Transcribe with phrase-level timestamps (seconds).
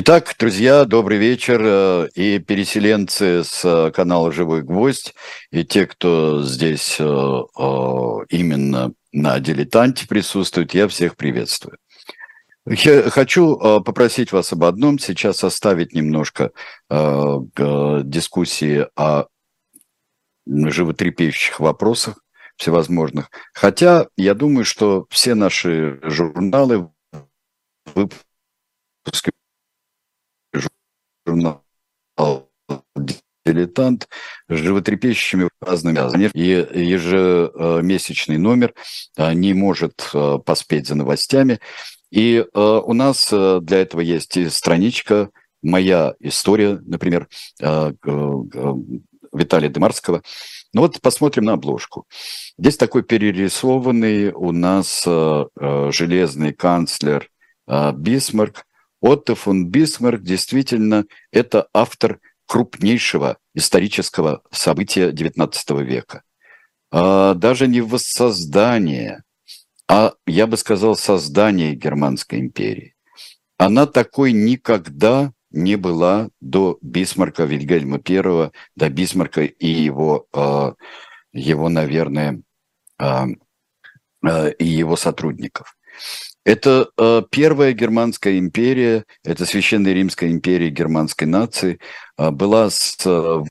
[0.00, 1.60] Итак, друзья, добрый вечер.
[1.60, 5.12] Э, и переселенцы с э, канала «Живой гвоздь»,
[5.50, 11.78] и те, кто здесь э, именно на «Дилетанте» присутствует, я всех приветствую.
[12.64, 16.52] Я хочу попросить вас об одном, сейчас оставить немножко
[16.88, 19.24] дискуссии о
[20.46, 22.20] животрепещущих вопросах
[22.56, 23.30] всевозможных.
[23.52, 26.88] Хотя я думаю, что все наши журналы,
[27.94, 29.32] выпуски
[31.28, 31.62] журнал
[33.44, 34.08] «Дилетант»
[34.48, 38.74] с животрепещущими разными и ежемесячный номер
[39.16, 41.60] а, не может а, поспеть за новостями.
[42.10, 45.30] И а, у нас для этого есть и страничка
[45.62, 47.28] «Моя история», например,
[47.60, 50.22] Виталия Демарского.
[50.72, 52.06] Ну вот посмотрим на обложку.
[52.56, 57.28] Здесь такой перерисованный у нас железный канцлер
[57.66, 58.67] Бисмарк
[59.00, 66.22] Отто фон Бисмарк действительно это автор крупнейшего исторического события XIX века.
[66.90, 69.22] А, даже не воссоздание,
[69.88, 72.94] а, я бы сказал, создание Германской империи.
[73.58, 80.74] Она такой никогда не была до Бисмарка Вильгельма I, до Бисмарка и его, а,
[81.32, 82.42] его наверное,
[82.98, 83.26] а,
[84.58, 85.77] и его сотрудников.
[86.44, 91.78] Это э, первая германская империя, это Священная Римская империя германской нации,
[92.16, 93.44] э, была с э,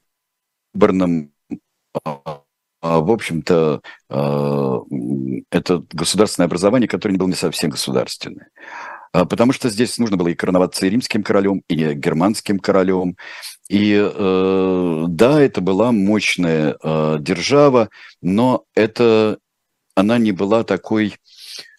[0.74, 1.32] выборным,
[2.04, 2.10] э,
[2.82, 4.78] в общем-то, э,
[5.52, 8.50] это государственное образование, которое было не совсем государственное.
[9.14, 13.16] Потому что здесь нужно было и короноваться и римским королем, и германским королем.
[13.70, 17.90] И э, да, это была мощная э, держава,
[18.22, 19.40] но это
[19.96, 21.16] она не была такой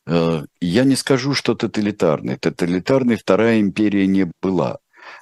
[0.08, 2.36] я не скажу, что тоталитарной.
[2.36, 4.78] Тоталитарной Вторая империя не была.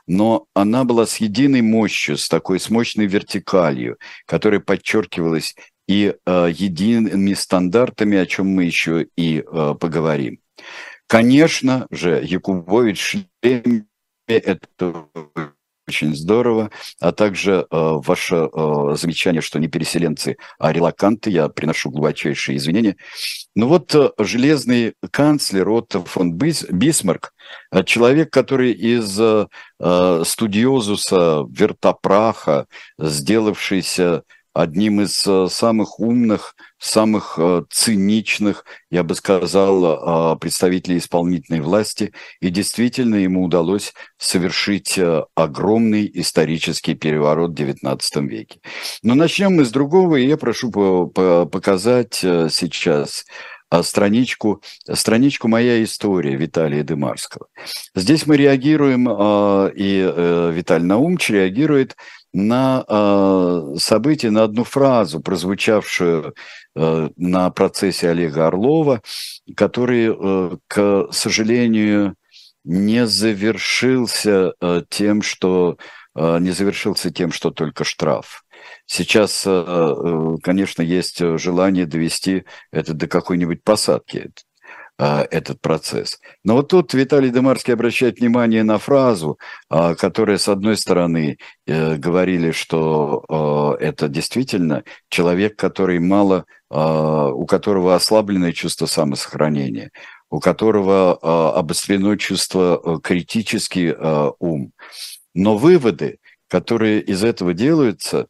[0.07, 5.55] Но она была с единой мощью, с такой с мощной вертикалью, которая подчеркивалась
[5.89, 10.41] и э, едиными стандартами, о чем мы еще и э, поговорим.
[11.07, 13.01] Конечно же, Якубович
[13.43, 13.87] шлеме
[14.27, 15.09] это
[15.89, 16.71] очень здорово.
[17.01, 22.97] А также э, ваше э, замечание, что не переселенцы, а релаканты, я приношу глубочайшие извинения.
[23.55, 27.33] Ну вот э, железный канцлер Отто фон Бис, Бисмарк,
[27.71, 29.47] э, человек, который из э,
[29.79, 32.67] э студиозуса вертопраха,
[32.99, 34.23] сделавшийся
[34.57, 42.13] одним из э, самых умных, самых э, циничных, я бы сказал, э, представителей исполнительной власти.
[42.41, 44.99] И действительно ему удалось совершить
[45.35, 48.61] огромный исторический переворот в XIX веке.
[49.03, 53.27] Но начнем мы с другого, и я прошу показать сейчас
[53.83, 57.47] страничку, страничку «Моя история» Виталия Дымарского.
[57.95, 59.09] Здесь мы реагируем,
[59.77, 61.97] и Виталий Наумч реагирует
[62.37, 66.35] на э, событие, на одну фразу, прозвучавшую
[66.75, 69.01] э, на процессе Олега Орлова,
[69.57, 72.15] который, э, к сожалению,
[72.63, 75.79] не завершился э, тем, что
[76.15, 78.45] э, не завершился тем, что только штраф.
[78.85, 84.31] Сейчас, э, э конечно, есть желание довести это до какой-нибудь посадки.
[84.99, 86.19] А, этот процесс.
[86.43, 91.37] Но вот тут Виталий Демарский обращает внимание на фразу, а, которая, с одной стороны,
[91.67, 99.93] э, говорили, что а, это действительно человек, который мало, у которого ослабленное чувство самосохранения,
[100.31, 103.95] у которого обострено чувство э, критический
[104.41, 104.73] ум.
[105.33, 106.19] Но выводы,
[106.49, 108.27] которые из этого делаются,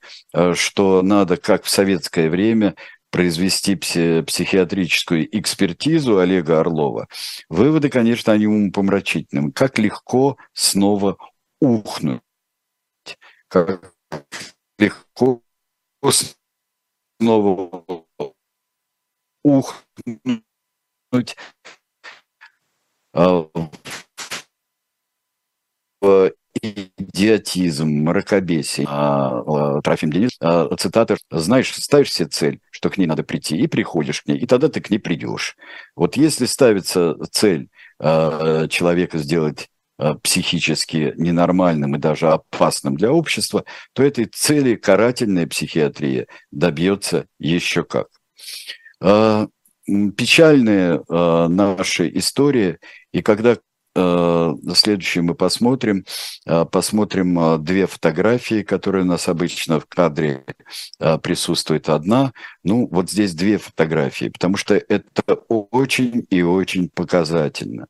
[0.52, 2.74] что надо, как в советское время,
[3.16, 7.08] произвести психиатрическую экспертизу Олега Орлова,
[7.48, 9.52] выводы, конечно, они умопомрачительные.
[9.52, 11.16] Как легко снова
[11.58, 12.20] ухнуть.
[13.48, 13.94] Как
[14.78, 15.40] легко
[17.18, 18.06] снова
[19.42, 20.42] ухнуть
[23.14, 23.48] а,
[26.62, 28.86] идиотизм, мракобесие.
[28.88, 33.56] А, а, Трофим Денис, а, цитата, знаешь, ставишь себе цель, что к ней надо прийти,
[33.56, 35.56] и приходишь к ней, и тогда ты к ней придешь.
[35.94, 37.68] Вот если ставится цель
[37.98, 39.68] а, человека сделать
[39.98, 43.64] а, психически ненормальным и даже опасным для общества,
[43.94, 48.08] то этой цели карательная психиатрия добьется еще как.
[49.00, 49.46] А,
[50.16, 52.80] печальная наша история,
[53.12, 53.56] и когда
[54.74, 56.04] следующее мы посмотрим.
[56.46, 60.44] Э, посмотрим э, две фотографии, которые у нас обычно в кадре
[61.22, 62.32] присутствует одна.
[62.62, 67.86] Ну, вот здесь две фотографии, потому что это очень и очень показательно.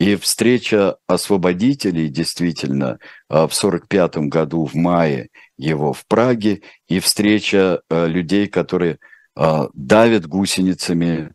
[0.00, 2.98] И встреча освободителей действительно
[3.28, 8.98] в 1945 году в мае его в Праге, и встреча людей, которые
[9.36, 11.30] давят гусеницами,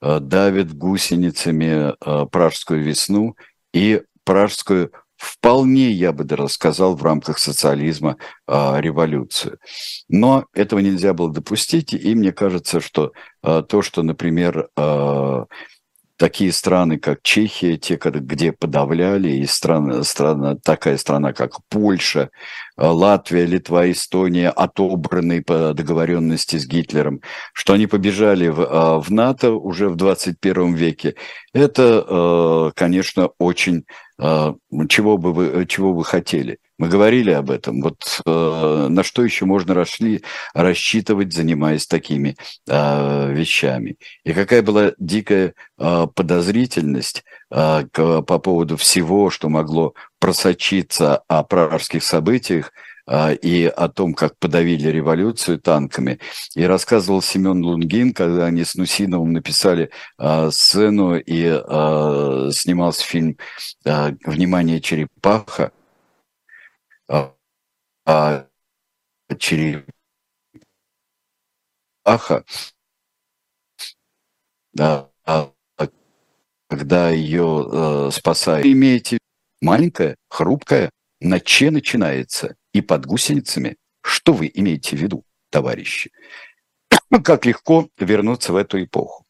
[0.00, 1.94] давят гусеницами
[2.30, 3.36] пражскую весну
[3.72, 8.16] и пражскую вполне, я бы даже сказал, в рамках социализма
[8.46, 9.58] э, революцию.
[10.08, 13.12] Но этого нельзя было допустить, и мне кажется, что
[13.42, 15.44] э, то, что, например, э,
[16.16, 22.30] такие страны, как Чехия, те, где подавляли, и страна, страна, такая страна, как Польша,
[22.76, 27.20] Латвия, Литва, Эстония, отобранные по договоренности с Гитлером,
[27.52, 31.14] что они побежали в, в НАТО уже в 21 веке,
[31.52, 33.84] это, конечно, очень
[34.18, 36.58] чего бы вы, чего вы хотели.
[36.78, 37.80] Мы говорили об этом.
[37.80, 40.22] Вот э, на что еще можно расшли,
[40.54, 42.36] рассчитывать, занимаясь такими
[42.68, 43.96] э, вещами.
[44.24, 51.44] И какая была дикая э, подозрительность э, к, по поводу всего, что могло просочиться о
[51.44, 52.72] пражских событиях
[53.08, 56.18] а, и о том, как подавили революцию танками.
[56.56, 63.36] И рассказывал Семен Лунгин, когда они с Нусиновым написали а, сцену и а, снимался фильм
[63.84, 65.70] «Внимание, черепаха».
[69.38, 69.86] Черепаха,
[74.72, 75.10] да,
[76.68, 78.66] когда ее э, спасают.
[78.66, 79.18] Имеете
[79.60, 83.76] маленькая, хрупкая, на че начинается и под гусеницами.
[84.02, 86.10] Что вы имеете в виду, товарищи?
[87.24, 89.24] Как легко вернуться в эту эпоху.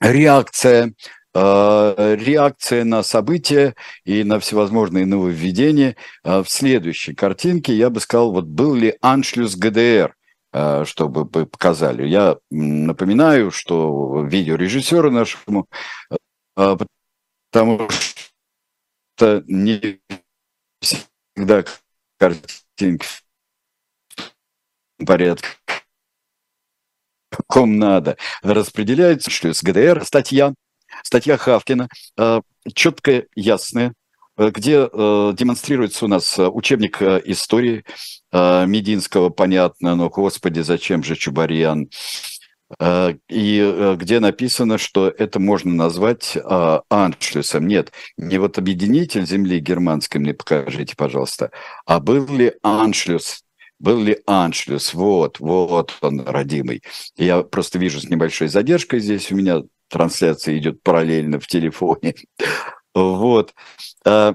[0.00, 0.94] Реакция
[1.34, 5.96] реакция на события и на всевозможные нововведения.
[6.24, 10.16] Э, в следующей картинке, я бы сказал, вот был ли аншлюс ГДР,
[10.52, 12.06] э, чтобы показали.
[12.06, 15.68] Я напоминаю, что видеорежиссеру нашему,
[16.54, 20.00] потому что не
[20.80, 21.64] всегда
[22.18, 23.06] картинки
[24.98, 25.48] в порядке
[27.30, 30.54] каком надо, распределяется, что с ГДР статья,
[31.02, 31.88] статья Хавкина,
[32.18, 32.40] э,
[32.74, 33.94] четкая, ясная,
[34.36, 37.84] э, где э, демонстрируется у нас учебник истории
[38.30, 41.88] Мединского, понятно, но, господи, зачем же Чубарьян,
[42.78, 46.36] и где написано, что это можно назвать
[46.90, 47.66] аншлюсом.
[47.66, 51.50] Нет, не вот объединитель земли германской, мне покажите, пожалуйста,
[51.86, 53.42] а был ли аншлюс,
[53.78, 56.82] был ли аншлюс, вот, вот он, родимый.
[57.16, 62.14] Я просто вижу с небольшой задержкой здесь, у меня трансляция идет параллельно в телефоне.
[62.94, 63.54] Вот.
[64.04, 64.34] Э,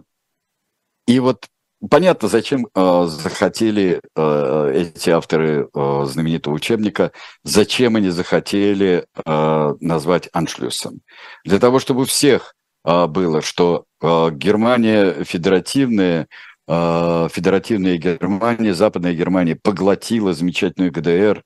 [1.06, 1.48] и вот
[1.90, 7.12] Понятно, зачем э, захотели э, эти авторы знаменитого учебника,
[7.44, 11.02] зачем они захотели назвать аншлюсом.
[11.44, 12.56] Для того, чтобы у всех
[12.86, 16.30] было, что Германия федеративная,
[16.68, 21.44] федеративная Германия, Западная Германия поглотила замечательную ГДР,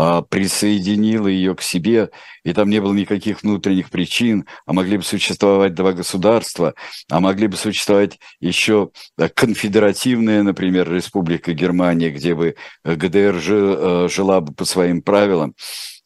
[0.00, 2.10] а, присоединила ее к себе,
[2.44, 6.74] и там не было никаких внутренних причин, а могли бы существовать два государства,
[7.10, 12.54] а могли бы существовать еще э, конфедеративная, например, республика Германия, где бы
[12.84, 15.56] э, ГДР э, жила бы по своим правилам.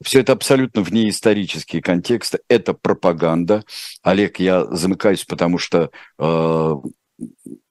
[0.02, 3.62] Все это абсолютно вне исторические контексты, это пропаганда.
[4.02, 5.90] Олег, я замыкаюсь, потому что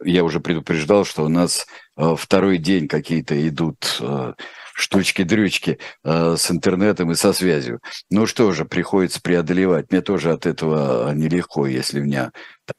[0.03, 1.67] я уже предупреждал, что у нас
[1.97, 4.33] э, второй день какие-то идут э,
[4.73, 7.80] штучки-дрючки э, с интернетом и со связью.
[8.09, 9.92] Ну что же, приходится преодолевать.
[9.92, 12.31] Мне тоже от этого нелегко, если меня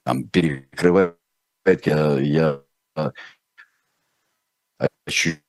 [0.05, 1.17] там перекрывает.
[1.65, 2.61] Я, я
[5.07, 5.43] ощущаю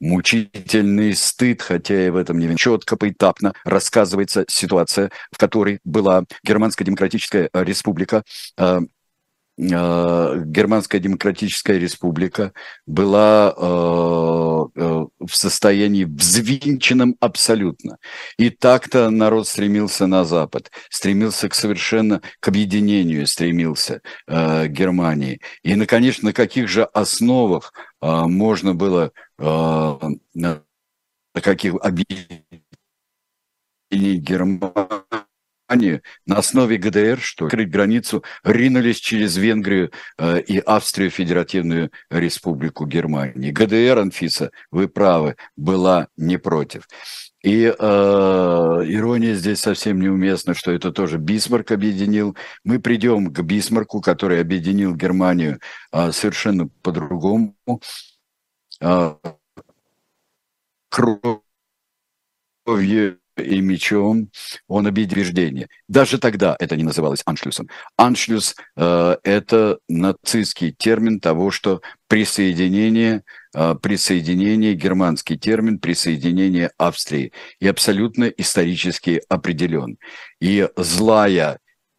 [0.00, 6.84] мучительный стыд, хотя и в этом не четко, поэтапно рассказывается ситуация, в которой была Германская
[6.84, 8.22] Демократическая Республика
[8.56, 8.80] Э,
[9.58, 12.52] Германская Демократическая Республика
[12.86, 17.98] была э, э, в состоянии взвинченном абсолютно.
[18.38, 25.40] И так-то народ стремился на Запад, стремился к совершенно к объединению, стремился Германии.
[25.64, 30.62] И, на, конечно, на каких же основах можно было на
[31.42, 32.62] каких объединить
[33.90, 35.27] Германию
[35.68, 42.86] они на основе ГДР, что открыть границу, ринулись через Венгрию э, и Австрию, Федеративную Республику
[42.86, 43.50] Германии.
[43.50, 46.88] ГДР, Анфиса, вы правы, была не против.
[47.42, 52.34] И э, ирония здесь совсем неуместна, что это тоже Бисмарк объединил.
[52.64, 55.60] Мы придем к Бисмарку, который объединил Германию
[55.92, 57.54] э, совершенно по-другому.
[58.80, 59.16] Э,
[60.88, 61.42] кровью
[63.38, 64.30] и мечом
[64.66, 65.68] он убеждение.
[65.88, 67.68] Даже тогда это не называлось аншлюсом.
[67.96, 73.22] Аншлюс э,– это нацистский термин того, что присоединение,
[73.54, 77.32] э, присоединение, германский термин присоединение Австрии.
[77.60, 79.98] И абсолютно исторически определен.
[80.40, 81.58] И злая,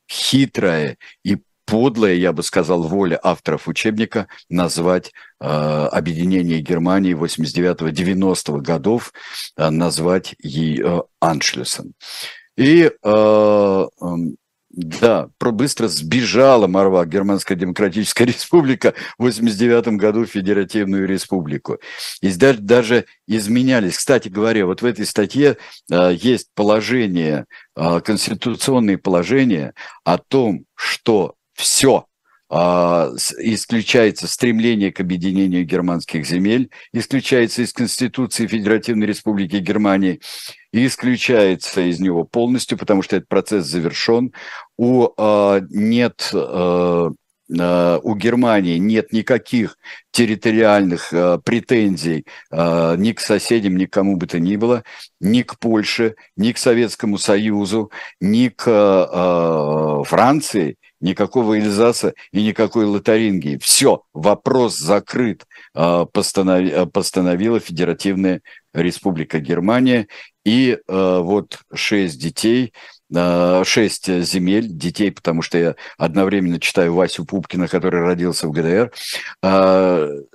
[0.10, 1.38] хитрая и
[1.70, 9.14] подлая, я бы сказал, воля авторов учебника назвать э, объединение Германии 89-90 годов,
[9.58, 11.94] э, назвать ее аншлюсом.
[12.58, 14.36] И э, эм,
[14.72, 21.80] да, быстро сбежала Марва, Германская Демократическая Республика, в 89 году Федеративную Республику.
[22.22, 23.98] И даже, даже изменялись.
[23.98, 25.58] Кстати говоря, вот в этой статье
[25.92, 27.46] э, есть положение,
[27.76, 29.74] э, конституционные положения
[30.04, 32.06] о том, что все
[32.50, 40.22] а, исключается стремление к объединению германских земель, исключается из Конституции Федеративной Республики Германии,
[40.72, 44.32] и исключается из него полностью, потому что этот процесс завершен.
[44.78, 47.10] У, а, нет а,
[47.52, 49.76] у Германии нет никаких
[50.12, 51.10] территориальных
[51.44, 54.84] претензий ни к соседям, ни к кому бы то ни было,
[55.20, 57.90] ни к Польше, ни к Советскому Союзу,
[58.22, 63.58] ни к Франции– никакого Эльзаса и никакой Лотарингии.
[63.58, 68.42] Все, вопрос закрыт, а, постановила Федеративная
[68.74, 70.08] Республика Германия.
[70.46, 72.74] И а, вот шесть детей,
[73.16, 78.92] а, шесть земель, детей, потому что я одновременно читаю Васю Пупкина, который родился в ГДР,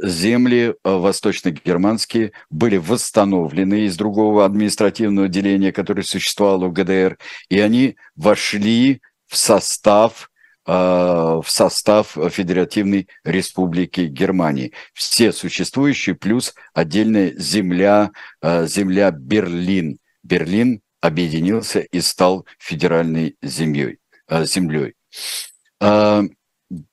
[0.03, 7.19] земли восточно-германские были восстановлены из другого административного деления, которое существовало в ГДР,
[7.49, 10.34] и они вошли в состав а,
[10.67, 14.73] в состав Федеративной Республики Германии.
[14.93, 19.99] Все существующие плюс отдельная земля, а, земля Берлин.
[20.23, 23.99] Берлин объединился и стал федеральной землей.
[24.27, 24.95] А, землей.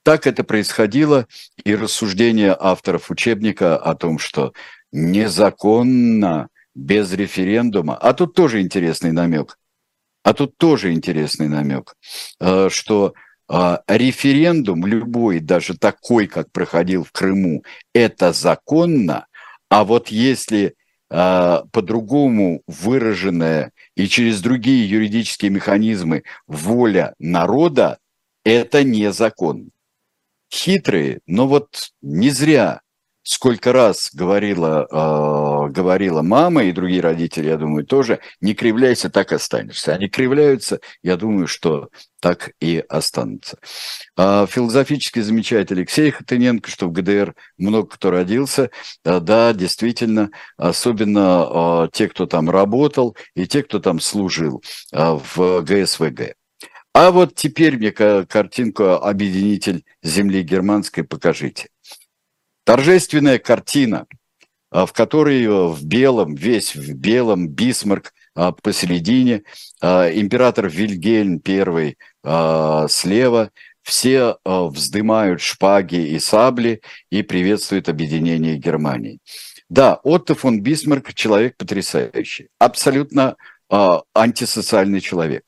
[0.03, 1.27] Так это происходило,
[1.63, 4.53] и рассуждение авторов учебника о том, что
[4.91, 9.57] незаконно, без референдума, а тут тоже интересный намек,
[10.23, 11.95] а тут тоже интересный намек,
[12.69, 13.13] что а,
[13.87, 19.27] референдум любой, даже такой, как проходил в Крыму, это законно,
[19.69, 20.75] а вот если
[21.09, 27.99] а, по-другому выраженная и через другие юридические механизмы воля народа,
[28.45, 29.69] это незаконно.
[30.53, 32.81] Хитрые, но вот не зря
[33.23, 39.31] сколько раз говорила, э, говорила мама и другие родители, я думаю, тоже, не кривляйся, так
[39.31, 39.93] останешься.
[39.93, 43.57] Они кривляются, я думаю, что так и останутся.
[44.15, 48.69] А философический замечатель Алексей Хатыненко, что в ГДР много кто родился,
[49.03, 54.61] да, действительно, особенно те, кто там работал, и те, кто там служил
[54.91, 56.35] в ГСВГ.
[56.93, 61.70] А вот теперь мне картинку «Объединитель земли германской» покажите.
[62.63, 64.05] Торжественная картина,
[64.69, 69.43] а, в которой э, в белом, весь в белом, Бисмарк а, посередине,
[69.81, 71.95] а, император Вильгельм I
[72.87, 73.49] слева,
[73.81, 79.17] все вздымают шпаги и сабли и приветствуют объединение Германии.
[79.69, 83.37] Да, Отто фон Бисмарк человек потрясающий, абсолютно
[84.13, 85.43] антисоциальный человек.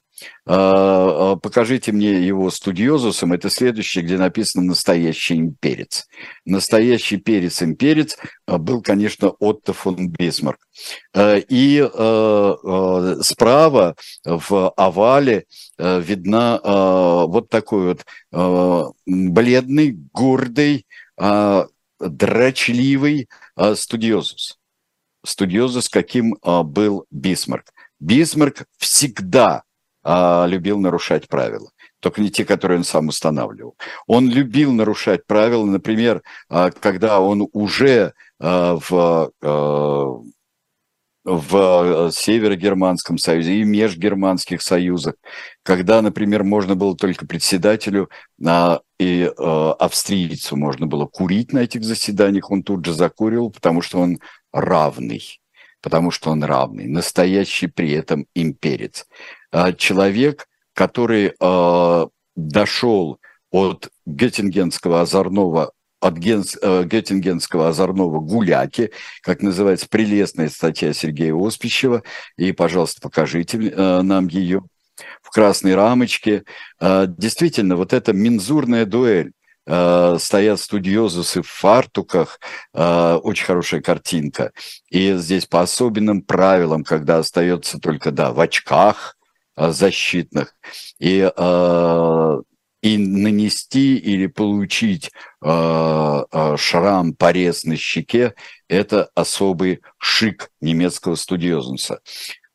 [0.46, 3.32] А, а, покажите мне его студиозусом.
[3.34, 6.08] Это следующее, где написано «настоящий имперец».
[6.46, 10.60] Настоящий перец-имперец а, был, конечно, Отто фон Бисмарк.
[11.16, 11.90] И
[13.24, 15.46] справа в овале
[15.78, 17.96] видна вот такой
[18.32, 20.86] вот бледный, гордый,
[22.00, 23.30] дрочливый
[23.76, 24.60] студиозус.
[25.26, 27.72] Студиозус, каким был Бисмарк.
[28.00, 29.64] Бисмарк всегда
[30.04, 31.70] а, любил нарушать правила.
[32.00, 33.76] Только не те, которые он сам устанавливал.
[34.08, 40.22] Он любил нарушать правила, например, а, когда он уже а, в, а,
[41.24, 45.16] в Северогерманском союзе и межгерманских союзах,
[45.64, 48.10] когда, например, можно было только председателю
[48.46, 53.82] а, и а, австрийцу можно было курить на этих заседаниях, он тут же закурил, потому
[53.82, 54.20] что он
[54.52, 55.40] равный
[55.84, 59.06] потому что он равный, настоящий при этом имперец.
[59.54, 63.20] А, человек, который а, дошел
[63.52, 68.92] от Геттингенского озорного от Генс, э, Геттингенского озорного гуляки,
[69.22, 72.04] как называется прелестная статья Сергея Оспищева,
[72.36, 74.64] и, пожалуйста, покажите э, нам ее
[75.22, 76.44] в красной рамочке.
[76.82, 79.32] Э, действительно, вот эта мензурная дуэль,
[79.66, 82.40] э, стоят студиозусы в фартуках,
[82.74, 84.52] э, очень хорошая картинка.
[84.90, 89.23] И здесь по особенным правилам, когда остается только, да, в очках э,
[89.56, 90.56] защитных,
[91.00, 92.42] и э,
[92.82, 95.10] и нанести или получить
[95.42, 96.24] э,
[96.58, 98.34] шрам, порез на щеке–
[98.68, 102.02] это особый шик немецкого студиозуса.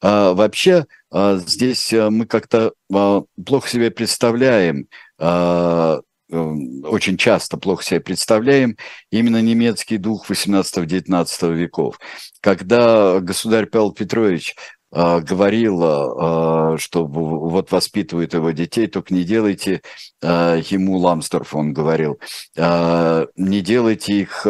[0.00, 4.88] А, вообще, а, здесь мы как-то а, плохо себе представляем,
[5.18, 6.00] а,
[6.30, 8.76] очень часто плохо себе представляем
[9.10, 11.98] именно немецкий дух 18-19 веков.
[12.42, 14.54] Когда государь Павел Петрович
[14.90, 19.82] а, говорил, а, что вот воспитывают его детей, только не делайте
[20.22, 22.18] а, ему Ламсторф, он говорил,
[22.56, 24.46] не делайте их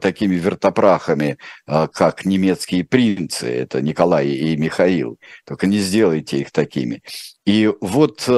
[0.00, 7.02] такими вертопрахами, как немецкие принцы, это Николай и Михаил, только не сделайте их такими.
[7.44, 8.28] И вот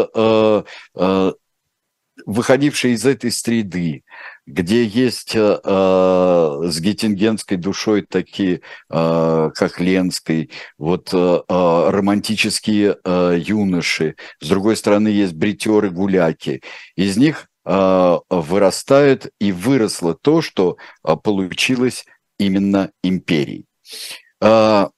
[2.27, 4.05] выходившие из этой среды,
[4.47, 12.97] где есть э, э, с геттингенской душой такие, э, как Ленской, вот э, э, романтические
[13.05, 16.63] э, юноши, с другой стороны есть бритеры-гуляки.
[16.97, 22.05] Из них э, вырастает и выросло то, что э, получилось
[22.39, 23.67] именно империей.
[24.41, 24.89] Э,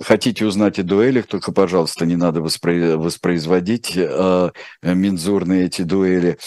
[0.00, 4.50] хотите узнать о дуэлях, только, пожалуйста, не надо воспроизводить э,
[4.82, 6.38] мензурные эти дуэли.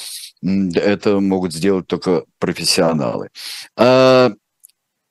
[0.41, 3.29] Это могут сделать только профессионалы.
[3.75, 4.31] А,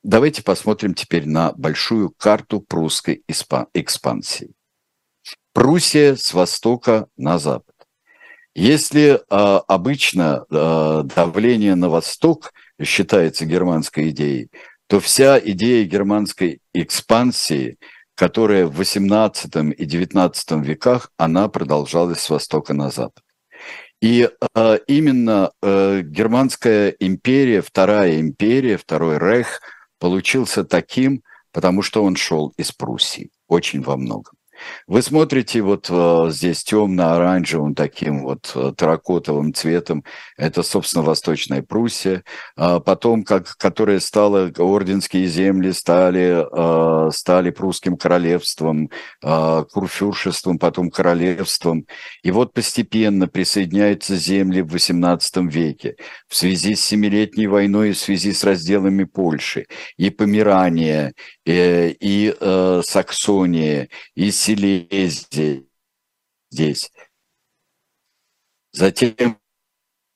[0.03, 3.23] давайте посмотрим теперь на большую карту прусской
[3.75, 4.53] экспансии.
[5.53, 7.75] Пруссия с востока на запад.
[8.55, 14.51] Если а, обычно а, давление на восток считается германской идеей,
[14.87, 17.79] то вся идея германской экспансии–
[18.19, 23.23] которая в XVIII и XIX веках, она продолжалась с востока на запад.
[24.01, 29.61] И э, именно э, Германская империя, Вторая империя, Второй Рейх
[29.99, 34.38] получился таким, потому что он шел из Пруссии очень во многом.
[34.87, 38.73] Вы смотрите вот э, здесь темно-оранжевым таким вот э,
[39.55, 40.05] цветом,
[40.37, 42.23] это, собственно, Восточная Пруссия,
[42.57, 48.91] э, потом, как, которая стала, орденские земли стали, э, стали прусским королевством,
[49.23, 51.87] э, курфюршеством, потом королевством,
[52.23, 55.97] и вот постепенно присоединяются земли в XVIII веке
[56.29, 59.67] в связи с Семилетней войной и в связи с разделами Польши,
[59.97, 61.13] и Померания,
[61.45, 65.65] и, и э, Саксония, и Силезия
[66.51, 66.91] здесь.
[68.73, 69.37] Затем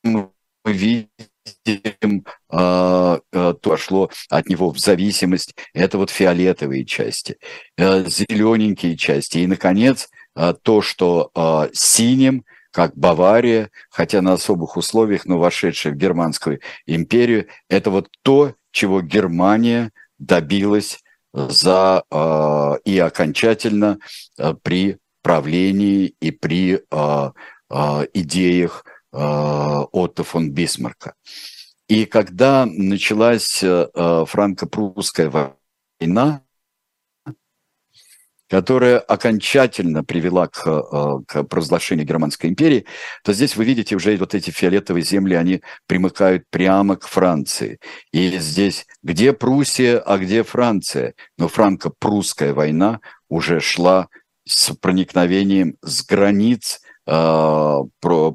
[0.03, 0.31] мы
[0.65, 5.55] видим, э, э, то шло от него в зависимость.
[5.75, 7.37] Это вот фиолетовые части,
[7.77, 9.39] э, зелененькие части.
[9.39, 15.93] И, наконец, э, то, что э, синим, как Бавария, хотя на особых условиях, но вошедшая
[15.93, 21.02] в Германскую империю, это вот то, чего Германия добилась
[21.33, 23.99] за э, и окончательно
[24.39, 27.31] э, при правлении и при э,
[27.71, 31.15] э, идеях э, Отто фон Бисмарка.
[31.89, 33.87] И когда началась э,
[34.27, 35.31] франко-прусская
[36.01, 36.43] война,
[38.53, 42.85] которая окончательно привела к, э, к провозглашению Германской империи,
[43.25, 47.79] то здесь вы видите уже вот эти фиолетовые земли, они примыкают прямо к Франции.
[48.13, 51.15] И здесь где Пруссия, а где Франция?
[51.39, 54.09] Но франко-прусская война уже шла
[54.47, 57.79] с проникновением с границ э,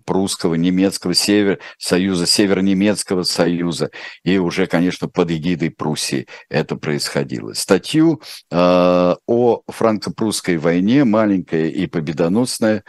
[0.06, 3.92] прусского, немецкого север, союза, северо-немецкого союза,
[4.24, 7.54] и уже, конечно, под эгидой Пруссии это происходило.
[7.54, 12.84] Статью э, о франко-прусской войне, маленькая и победоносная,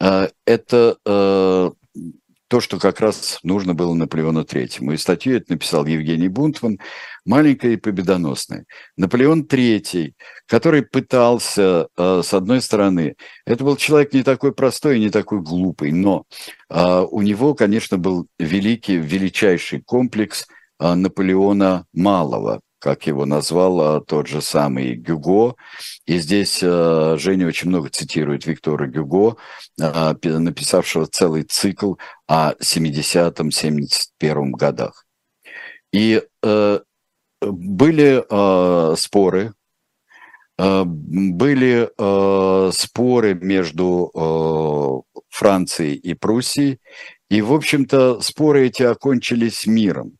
[0.00, 1.70] э, это э,
[2.48, 4.92] то, что как раз нужно было Наполеону Третьему.
[4.92, 6.78] И статью это написал Евгений Бунтман,
[7.24, 8.64] маленькая и победоносная.
[8.96, 10.14] Наполеон Третий,
[10.46, 15.42] который пытался, э, с одной стороны, это был человек не такой простой и не такой
[15.42, 16.24] глупый, но
[16.70, 20.46] э, у него, конечно, был великий, величайший комплекс
[20.80, 25.54] э, Наполеона Малого, как его назвал а, тот же самый Гюго.
[26.06, 29.36] И здесь а, Женя очень много цитирует Виктора Гюго,
[29.80, 31.94] а, написавшего целый цикл
[32.26, 35.04] о 70-71 годах.
[35.92, 36.80] И э,
[37.40, 39.54] были э, споры,
[40.58, 46.78] э, были э, споры между э, Францией и Пруссией,
[47.30, 50.18] и, в общем-то, споры эти окончились миром.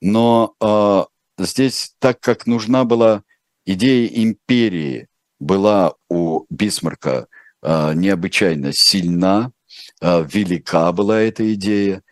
[0.00, 1.04] Но э,
[1.38, 3.22] здесь, так как нужна была
[3.66, 5.08] идея империи,
[5.40, 7.26] была у Бисмарка
[7.62, 9.52] э, необычайно сильна,
[10.00, 12.02] э, велика была эта идея,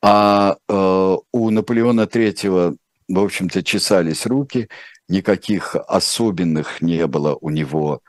[0.00, 2.76] А э, у Наполеона III,
[3.08, 4.68] в общем-то, чесались руки,
[5.08, 8.02] никаких особенных не было у него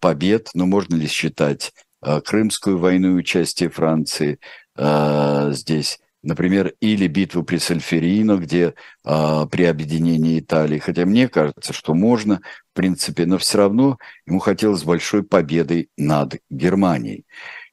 [0.00, 0.48] побед.
[0.54, 4.38] Но можно ли считать Крымскую войну и участие Франции
[4.74, 6.00] здесь?
[6.22, 10.78] Например, или битву при Сальферино, где э, при объединении Италии.
[10.78, 12.40] Хотя мне кажется, что можно,
[12.72, 17.24] в принципе, но все равно ему хотелось большой победы над Германией.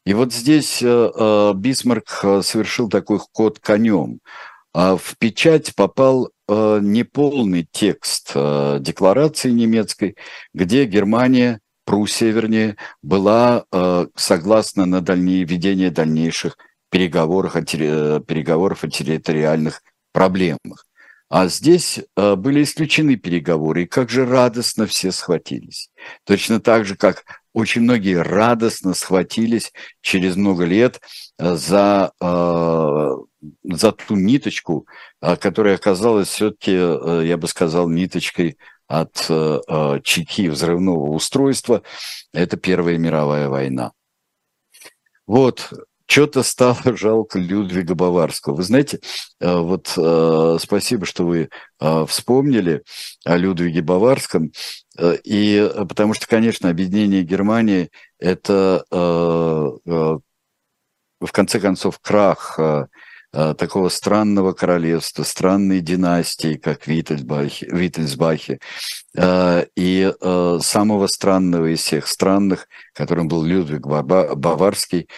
[0.06, 4.20] И вот здесь э, э, Бисмарк э, совершил такой ход конем.
[4.74, 10.16] А в печать попал неполный текст декларации немецкой,
[10.54, 13.64] где Германия, Пруссия, вернее, была
[14.16, 16.58] согласна на дальнее, ведение дальнейших
[16.90, 20.86] переговоров о, переговоров о территориальных проблемах.
[21.28, 25.90] А здесь были исключены переговоры, и как же радостно все схватились.
[26.24, 29.72] Точно так же, как очень многие радостно схватились
[30.02, 31.00] через много лет
[31.40, 33.10] э, за, э,
[33.64, 34.86] за ту ниточку,
[35.22, 39.16] э, которая оказалась все-таки, я бы сказал, ниточкой от
[40.04, 41.82] чеки взрывного устройства.
[42.34, 43.94] Это Первая мировая война.
[45.26, 45.74] Вот,
[46.08, 48.56] что-то стало жалко Людвига Баварского.
[48.56, 49.00] Вы знаете,
[49.40, 49.88] вот
[50.62, 51.50] спасибо, что вы
[52.08, 52.84] вспомнили
[53.26, 54.52] о Людвиге Баварском.
[54.98, 57.90] Э, и э, потому что, конечно, объединение Германии–
[58.20, 58.98] это, э,
[61.22, 62.60] в конце концов, крах
[63.58, 68.60] такого странного королевства, странной династии, как Виттельсбахи, Виттельсбахи,
[69.18, 70.14] и
[70.62, 75.10] самого странного из всех странных, которым был Людвиг Баварский,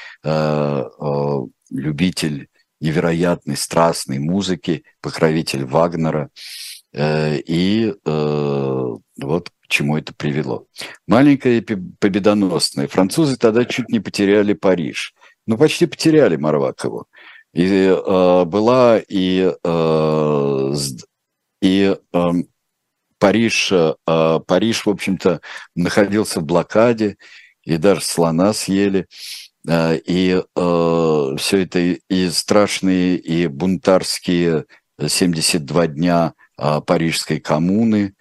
[1.69, 2.47] любитель
[2.79, 6.29] невероятной, страстной музыки, покровитель Вагнера.
[6.95, 10.65] И вот к чему это привело.
[11.07, 11.61] Маленькая
[11.99, 12.87] победоносная.
[12.87, 15.13] Французы тогда чуть не потеряли Париж.
[15.45, 17.07] Ну, почти потеряли Марвакову.
[17.57, 20.73] И э, была и, э,
[21.59, 22.31] и э,
[23.17, 25.41] Париж, э, Париж, в общем-то,
[25.73, 27.17] находился в блокаде,
[27.63, 29.07] и даже слона съели.
[29.67, 34.65] Э, и э, все это и страшные, и бунтарские
[35.03, 38.13] 72 дня э, Парижской коммуны,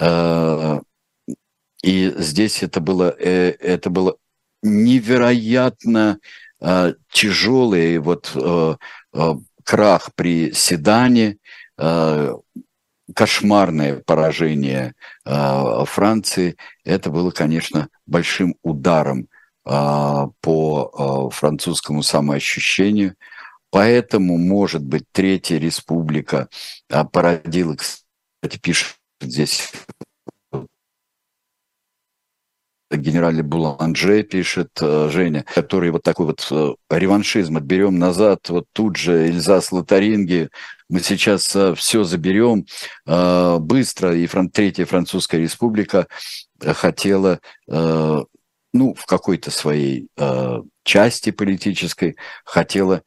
[0.00, 0.80] э,
[1.82, 4.16] и здесь это было, э, это было
[4.62, 6.47] невероятно э,
[7.10, 8.74] тяжелый вот э,
[9.64, 11.38] крах при Седане,
[13.14, 14.94] кошмарное поражение
[15.24, 16.56] Франции.
[16.84, 19.28] Это было, конечно, большим ударом
[19.64, 23.14] по французскому самоощущению.
[23.70, 26.48] Поэтому, может быть, Третья Республика
[27.12, 29.70] породила, кстати, пишет здесь
[32.96, 38.96] генерале Буланже пишет э, Женя, который вот такой вот э, реваншизм отберем назад, вот тут
[38.96, 40.48] же Эльзас Лотаринги,
[40.88, 42.64] мы сейчас э, все заберем
[43.60, 46.06] быстро, и фран, Третья Французская Республика
[46.60, 48.26] хотела, ну,
[48.94, 50.08] в какой-то своей
[50.84, 53.02] части политической, хотела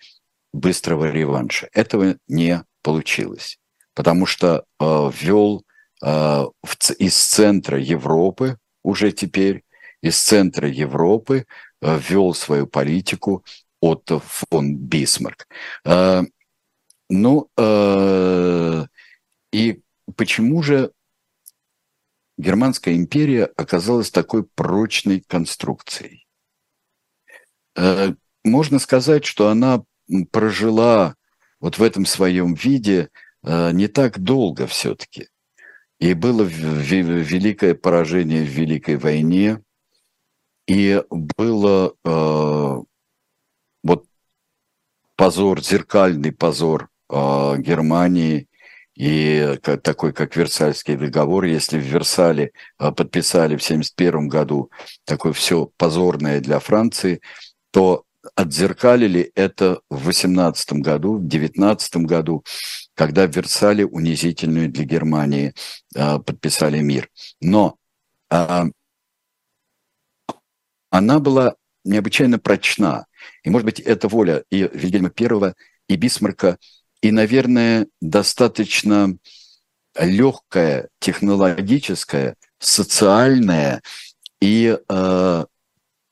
[0.53, 1.69] быстрого реванша.
[1.73, 3.57] Этого не получилось,
[3.95, 5.63] потому что ввел
[6.03, 9.63] из центра Европы уже теперь
[10.01, 11.45] из центра Европы
[11.81, 13.45] э, ввел свою политику
[13.79, 15.47] Отто фон Бисмарк.
[15.85, 16.23] Э,
[17.09, 18.85] ну, э,
[19.51, 19.81] и
[20.15, 20.91] почему же
[22.37, 26.25] Германская империя оказалась такой прочной конструкцией?
[28.43, 29.83] Можно сказать, что она
[30.31, 31.15] прожила
[31.59, 33.09] вот в этом своем виде
[33.43, 35.27] не так долго все-таки.
[35.99, 39.61] И было великое поражение в Великой войне,
[40.71, 42.81] и было э,
[43.83, 44.05] вот
[45.17, 48.47] позор, зеркальный позор э, Германии
[48.95, 51.43] и как, такой, как Версальский договор.
[51.43, 54.71] Если в Версале э, подписали в 1971 году
[55.03, 57.19] такое все позорное для Франции,
[57.71, 58.05] то
[58.35, 62.45] отзеркалили это в 18 году, в 19 году,
[62.95, 65.53] когда в Версале унизительную для Германии
[65.93, 67.09] э, подписали мир.
[67.41, 67.75] Но
[68.29, 68.67] э,
[70.91, 73.07] она была необычайно прочна.
[73.43, 75.53] И, может быть, это воля и Вильгельма I,
[75.87, 76.57] и Бисмарка,
[77.01, 79.17] и, наверное, достаточно
[79.99, 83.81] легкая, технологическая, социальная
[84.39, 85.45] и э,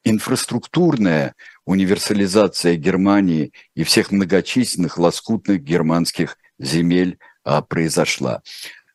[0.04, 8.42] инфраструктурная универсализация Германии и всех многочисленных лоскутных германских земель э, произошла.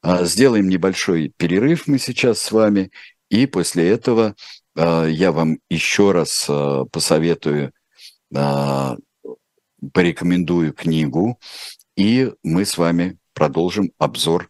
[0.03, 2.91] Э, сделаем небольшой перерыв мы сейчас с вами,
[3.31, 4.35] и после этого а,
[4.77, 7.73] я вам еще раз а, посоветую
[8.35, 8.97] а,
[9.93, 11.39] порекомендую книгу,
[11.97, 14.49] и мы с вами продолжим обзор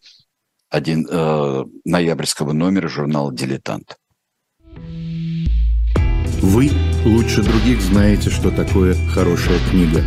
[0.70, 3.96] один, э, ноябрьского номера журнала «Дилетант».
[6.42, 6.70] Вы
[7.04, 10.02] лучше других знаете, что такое хорошая книга.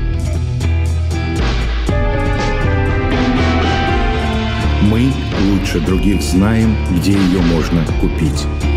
[4.83, 5.11] Мы
[5.49, 8.76] лучше других знаем, где ее можно купить.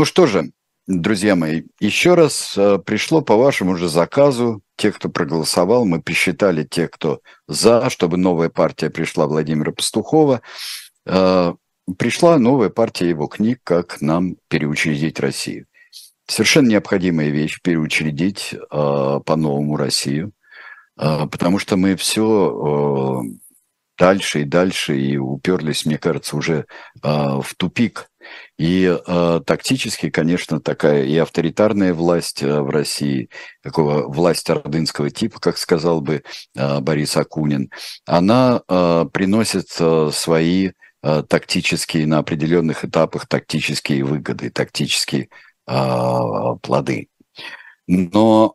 [0.00, 0.52] Ну что же,
[0.86, 4.62] друзья мои, еще раз э, пришло по вашему же заказу.
[4.76, 10.40] Те, кто проголосовал, мы посчитали тех, кто за, чтобы новая партия пришла Владимира Пастухова.
[11.04, 11.52] Э,
[11.98, 15.66] пришла новая партия его книг, как нам переучредить Россию.
[16.26, 20.32] Совершенно необходимая вещь переучредить э, по-новому Россию,
[20.96, 23.22] потому что мы все
[23.98, 26.64] дальше и дальше и уперлись, мне кажется, уже
[27.02, 28.09] в тупик
[28.58, 33.30] и э, тактически, конечно, такая и авторитарная власть э, в России,
[33.62, 36.22] такого власть ордынского типа, как сказал бы
[36.56, 37.70] э, Борис Акунин,
[38.06, 45.28] она э, приносит э, свои э, тактические, на определенных этапах тактические выгоды, тактические
[45.66, 45.74] э,
[46.62, 47.08] плоды.
[47.86, 48.54] Но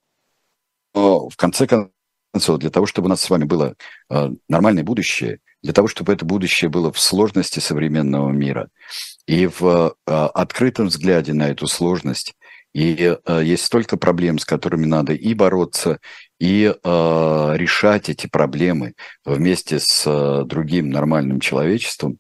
[0.94, 3.76] э, в конце концов, для того, чтобы у нас с вами было
[4.12, 8.70] э, нормальное будущее, для того, чтобы это будущее было в сложности современного мира–
[9.28, 12.34] и в а, открытом взгляде на эту сложность.
[12.74, 16.00] И а, есть столько проблем, с которыми надо и бороться,
[16.40, 22.20] и а, решать эти проблемы вместе с другим нормальным человечеством.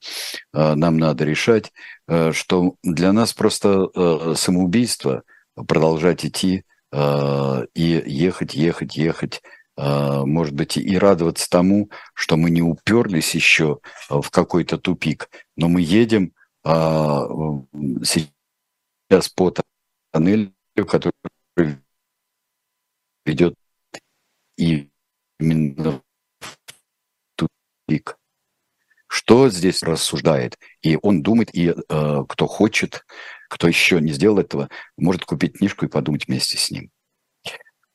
[0.54, 1.72] Нам надо решать,
[2.32, 5.24] что для нас просто самоубийство
[5.68, 6.63] продолжать идти
[6.94, 9.41] и ехать, ехать, ехать
[9.78, 15.82] может быть, и радоваться тому, что мы не уперлись еще в какой-то тупик, но мы
[15.82, 16.32] едем
[16.65, 17.28] а,
[18.04, 19.54] сейчас по
[20.12, 20.51] тоннелю,
[20.88, 21.13] который
[23.23, 23.54] ведет
[24.58, 26.01] именно
[26.39, 26.58] в
[27.36, 28.17] тупик.
[29.08, 30.58] Что здесь рассуждает?
[30.82, 33.06] И он думает, и э, кто хочет,
[33.47, 36.89] кто еще не сделал этого, может купить книжку и подумать вместе с ним.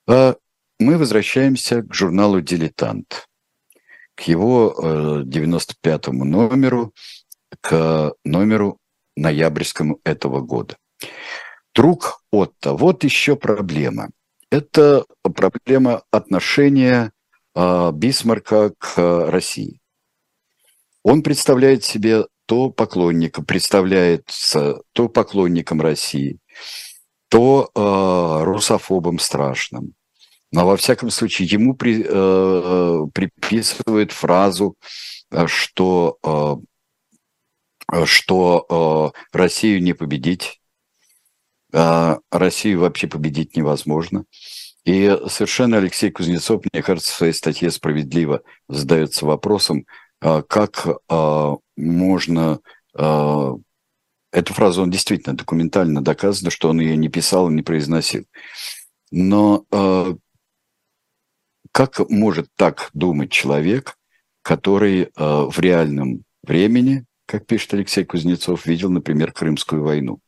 [0.06, 0.34] Э,
[0.78, 3.26] мы возвращаемся к журналу «Дилетант»,
[4.14, 6.94] к его э, 95-му номеру–
[7.60, 8.78] к номеру
[9.16, 10.76] ноябрьскому этого года.
[11.74, 14.10] Друг Отто, вот еще проблема.
[14.50, 17.12] Это проблема отношения
[17.54, 19.80] э, Бисмарка к России.
[21.02, 26.38] Он представляет себе то поклонника, представляется то поклонником России,
[27.28, 29.94] то э, русофобом страшным.
[30.50, 34.74] Но во всяком случае ему при, э, приписывают фразу,
[35.46, 36.56] что э,
[38.04, 40.60] что э, Россию не победить,
[41.72, 44.24] э, Россию вообще победить невозможно.
[44.84, 49.86] И совершенно Алексей Кузнецов, мне кажется, в своей статье справедливо задается вопросом,
[50.22, 52.60] э, как э, можно...
[52.96, 53.52] Э,
[54.32, 58.24] эту фразу он действительно документально доказано, что он ее не писал и не произносил.
[59.10, 60.14] Но э,
[61.72, 63.96] как может так думать человек,
[64.42, 70.18] который э, в реальном времени как пишет Алексей Кузнецов, видел, например, Крымскую войну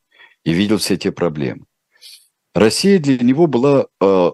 [0.44, 1.64] и видел все те проблемы.
[2.54, 4.30] Россия для него была э, э,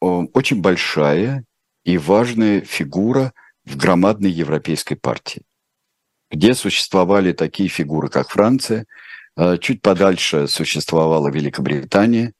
[0.00, 1.44] очень большая
[1.84, 3.32] и важная фигура
[3.64, 5.42] в громадной европейской партии,
[6.30, 8.86] где существовали такие фигуры, как Франция,
[9.36, 12.34] э, чуть подальше существовала Великобритания,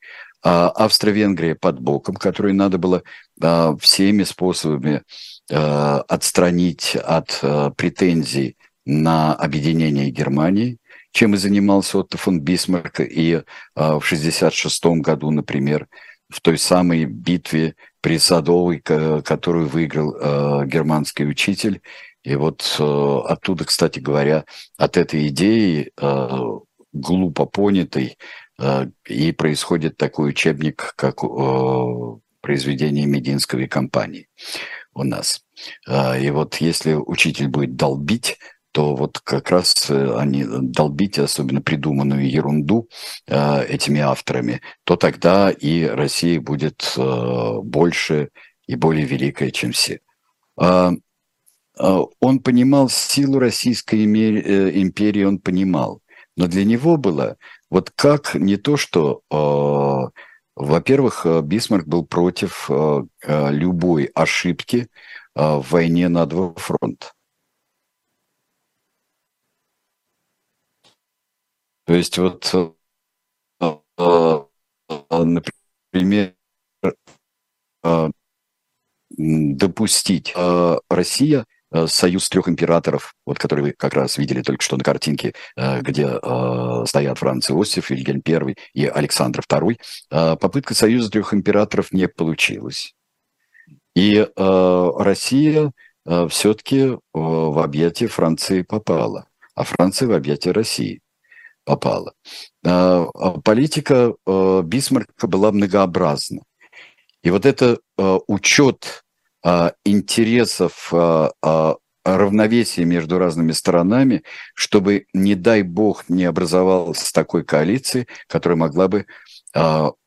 [0.45, 3.03] а Австро-Венгрия под боком, которую надо было
[3.41, 5.03] э, всеми способами
[5.51, 10.79] э, отстранить от э, претензий на объединение Германии,
[11.13, 13.43] чем и занимался Отто фон Бисмарк и э,
[13.75, 15.89] в 1966 году, например,
[16.29, 21.83] в той самой битве при Садовой, которую выиграл э, германский учитель.
[22.25, 24.45] И вот э, оттуда, кстати говоря,
[24.77, 25.93] от этой идеи
[26.93, 28.19] глупо понятый,
[28.59, 31.23] э, и происходит такой учебник, как
[32.41, 34.29] произведение Мединской компании
[34.95, 35.43] у нас.
[35.87, 38.37] А, и вот если учитель будет долбить,
[38.73, 42.89] то вот как раз э, они долбить, особенно придуманную ерунду
[43.29, 48.31] э, этими авторами, то тогда и Россия будет э, больше
[48.67, 50.01] и более великая, чем все.
[50.57, 50.93] А,
[52.21, 56.01] он понимал силу Российской империи, он понимал.
[56.37, 57.37] Но для него было
[57.71, 59.23] вот как не то, что,
[60.55, 62.71] во-первых, Бисмарк был против
[63.27, 64.89] любой ошибки
[65.35, 67.09] в войне на два фронта.
[71.93, 72.51] То есть вот,
[73.61, 74.45] э, э,
[75.11, 76.35] например,
[77.85, 78.11] э,
[79.11, 80.33] допустить
[80.89, 81.45] Россия
[81.87, 86.09] союз трех императоров, вот который вы как раз видели только что на картинке, где
[86.87, 92.95] стоят Франц Иосиф, Вильгельм I и Александр II, попытка союза трех императоров не получилась.
[93.95, 95.73] И Россия
[96.31, 101.03] все-таки в объятия Франции попала, а Франция в объятия России
[101.65, 102.15] попала.
[102.65, 106.43] А, а политика э, Бисмарка была многообразна.
[107.23, 109.05] И вот это э, учет
[109.45, 110.93] а, интересов
[112.05, 119.07] равновесия между разными сторонами, чтобы, не дай бог, не образовалась такой коалиции, которая могла бы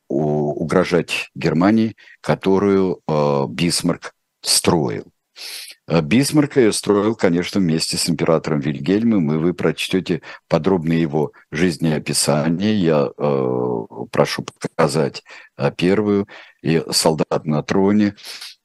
[0.08, 3.00] угрожать Германии, которую
[3.48, 5.06] Бисмарк строил.
[5.88, 12.74] Э, Бисмарка я строил, конечно, вместе с императором Вильгельмом, и вы прочтете подробное его жизнеописание.
[12.74, 15.22] Я э, прошу показать
[15.56, 16.26] э, первую,
[16.62, 18.14] и «Солдат на троне»,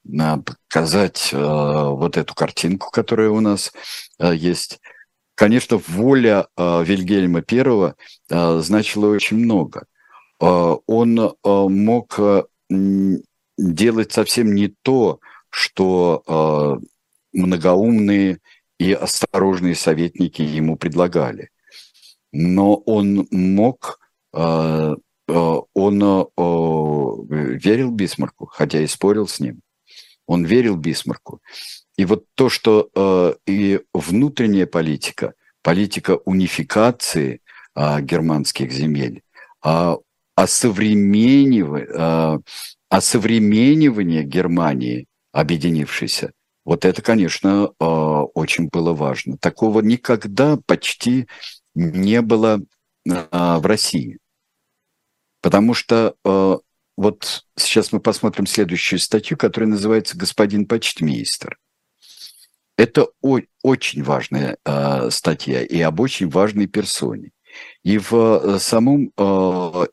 [0.04, 0.36] э,
[0.68, 3.72] показать э, вот эту картинку, которая у нас
[4.18, 4.80] э, есть.
[5.34, 7.94] Конечно, воля э, Вильгельма I
[8.30, 9.86] э, значила очень много.
[10.40, 12.44] Э, он э, мог э,
[13.58, 16.22] делать совсем не то, что
[16.80, 16.86] э,
[17.32, 18.38] многоумные
[18.78, 21.50] и осторожные советники ему предлагали.
[22.32, 24.00] Но он мог,
[24.32, 24.96] э,
[25.28, 29.60] э, он э, верил Бисмарку, хотя и спорил с ним.
[30.26, 31.40] Он верил Бисмарку.
[31.96, 37.42] И вот то, что и внутренняя политика, политика унификации
[37.76, 39.22] германских земель,
[39.62, 39.98] а
[42.88, 46.32] осовременивание, Германии, объединившейся,
[46.64, 49.36] вот это, конечно, а, очень было важно.
[49.38, 51.26] Такого никогда почти
[51.74, 52.60] не было
[53.08, 54.18] а, в России.
[55.40, 56.58] Потому что а,
[56.96, 61.58] вот сейчас мы посмотрим следующую статью, которая называется «Господин почтмейстер».
[62.78, 63.08] Это
[63.62, 64.56] очень важная
[65.10, 67.30] статья и об очень важной персоне.
[67.84, 69.12] И в самом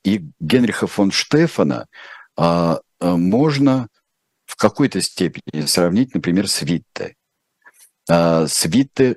[0.03, 1.87] и Генриха фон Штефана
[3.01, 3.89] можно
[4.59, 7.15] какой-то степени сравнить, например, с Витте.
[8.09, 8.45] А,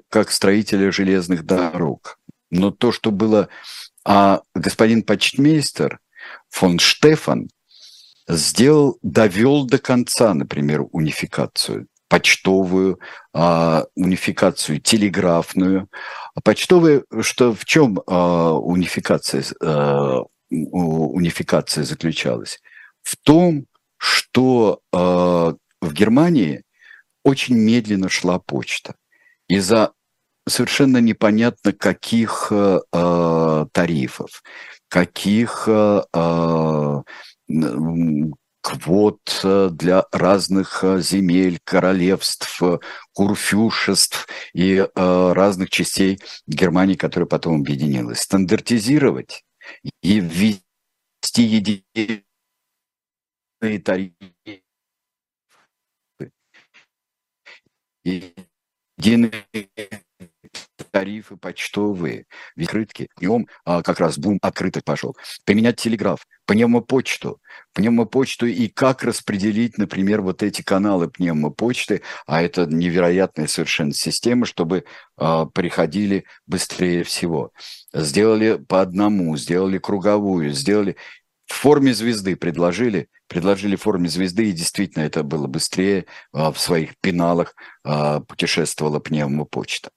[0.09, 2.19] как строителя железных дорог.
[2.51, 3.49] Но то, что было...
[4.05, 6.01] А господин почтмейстер
[6.49, 7.49] фон Штефан
[8.29, 13.01] сделал, довел до конца, например, унификацию почтовую,
[13.33, 15.89] а, унификацию телеграфную.
[16.45, 22.61] Почтовая, что в чем а, унификация, а, унификация заключалась?
[23.03, 23.65] В том,
[24.03, 26.65] что э, в Германии
[27.23, 28.97] очень медленно шла почта
[29.47, 29.93] из-за
[30.49, 34.43] совершенно непонятно каких э, э тарифов,
[34.89, 37.03] каких э, э
[38.61, 42.61] квот э, для разных земель, королевств,
[43.13, 48.21] курфюшеств и э, разных частей Германии, которая потом объединилась.
[48.21, 49.45] Стандартизировать
[50.03, 52.25] и ввести единый
[53.63, 54.63] тарифы.
[58.05, 59.45] Единые
[60.91, 63.09] тарифы почтовые, открытки.
[63.19, 65.17] Днем а, как раз бум открыток пошел.
[65.47, 67.41] Поменять телеграф, пневмопочту,
[67.73, 74.85] пневмопочту и как распределить, например, вот эти каналы пневмопочты, а это невероятная совершенно система, чтобы
[75.17, 77.53] а, приходили быстрее всего.
[77.95, 80.97] Сделали по одному, сделали круговую, сделали
[81.47, 86.59] в форме звезды предложили, предложили в форме звезды, и действительно это было быстрее, а, в
[86.59, 89.91] своих пеналах а, путешествовала пневмопочта.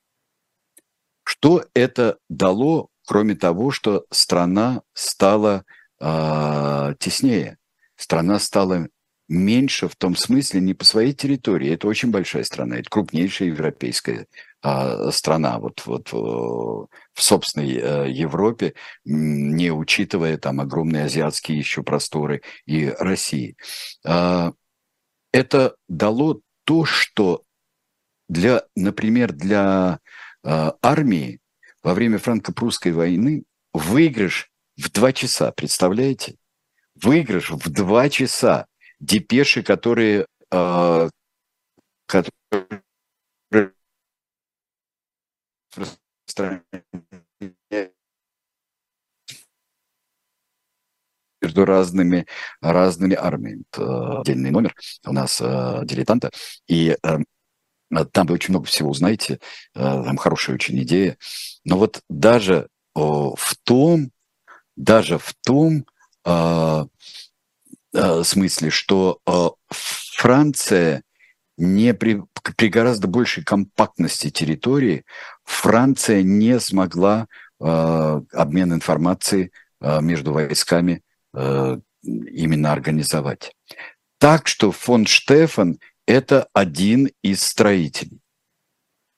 [1.23, 5.65] Что это дало, кроме того, что страна стала
[5.99, 7.57] а, теснее,
[7.95, 8.87] страна стала
[9.27, 11.71] меньше в том смысле не по своей территории.
[11.73, 14.27] Это очень большая страна, это крупнейшая европейская
[14.61, 18.73] а, страна вот, вот в собственной э, Европе,
[19.03, 23.55] не учитывая там огромные азиатские еще просторы и России.
[24.05, 24.53] А,
[25.31, 27.43] это дало то, что
[28.27, 29.99] для, например, для
[30.43, 31.39] а, армии
[31.83, 36.37] во время франко-прусской войны выигрыш в два часа, представляете?
[36.95, 38.67] Выигрыш в два часа
[38.99, 41.09] депеши, которые, э,
[42.07, 42.81] которые
[51.41, 52.25] между разными,
[52.61, 53.63] разными армиями.
[53.71, 54.75] Это отдельный номер
[55.05, 56.31] у нас э, дилетанта.
[56.67, 57.17] И э,
[58.11, 59.39] там вы очень много всего узнаете, э,
[59.75, 61.17] там хорошая очень идея.
[61.63, 64.11] Но вот даже э, в том,
[64.75, 65.85] даже в том,
[66.25, 66.85] э,
[67.95, 71.03] э, смысле, что э, Франция
[71.57, 72.21] не при,
[72.57, 75.05] при гораздо большей компактности территории
[75.43, 77.27] Франция не смогла
[77.59, 81.01] э, обмен информацией э, между войсками
[81.33, 83.53] э, именно организовать.
[84.19, 88.19] Так что фон Штефан– это один из строителей.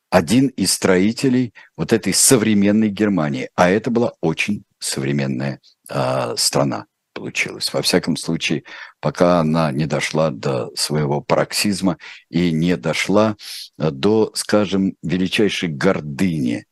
[0.10, 3.50] Один из строителей вот этой современной Германии.
[3.56, 5.60] А это была очень современная
[5.90, 6.86] э, страна
[7.18, 7.74] получилось.
[7.74, 8.64] Во всяком случае,
[9.00, 11.98] пока она не дошла до своего пароксизма
[12.30, 13.36] и не дошла
[13.80, 16.66] э, до, скажем, величайшей гордыни.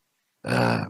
[0.44, 0.82] Э,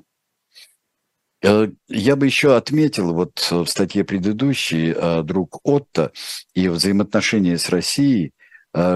[1.41, 4.93] э, я бы еще отметил, вот в статье предыдущей
[5.23, 6.11] друг Отто
[6.53, 8.33] и взаимоотношения с Россией,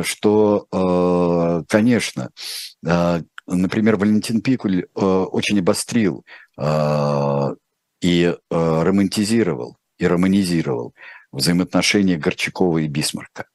[0.03, 2.32] что, конечно,
[2.82, 6.26] например, Валентин Пикуль очень обострил
[8.01, 10.95] и романтизировал и романизировал
[11.32, 13.47] взаимоотношения Горчакова и Бисмарка.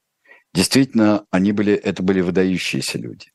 [0.52, 3.32] Действительно, они были, это были выдающиеся люди.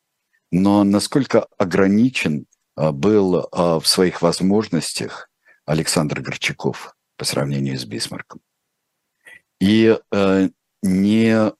[0.51, 2.45] Но насколько ограничен
[2.75, 5.29] а, был а, в своих возможностях
[5.65, 8.39] Александр Горчаков по сравнению с Бисмарком.
[9.59, 10.49] И э,
[10.81, 11.51] не, э,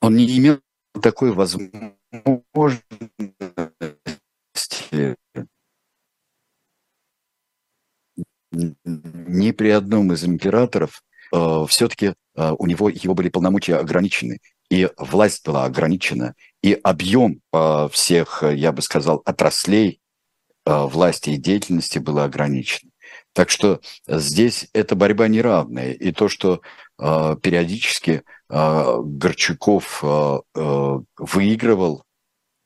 [0.00, 0.60] он не имел
[1.02, 1.90] такой возможности
[8.52, 14.38] ни при одном из императоров э, все-таки э, у него его были полномочия ограничены,
[14.70, 20.00] и власть была ограничена, и объем э, всех, я бы сказал, отраслей
[20.66, 22.90] э, власти и деятельности был ограничен.
[23.32, 25.92] Так что здесь эта борьба неравная.
[25.92, 26.60] И то, что
[26.98, 32.04] э, периодически э, Горчаков э, э, выигрывал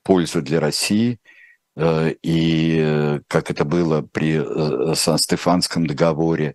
[0.02, 1.33] пользу для России– Э,
[1.76, 6.54] и э, как это было при э, Сан-Стефанском договоре,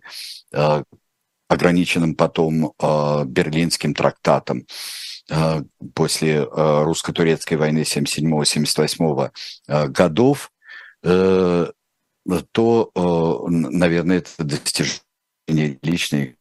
[1.48, 2.72] ограниченным потом
[3.26, 4.66] Берлинским трактатом
[5.94, 9.30] после русско-турецкой войны 77-78
[9.88, 10.52] годов,
[11.02, 11.72] то,
[13.48, 16.36] наверное, это достижение личной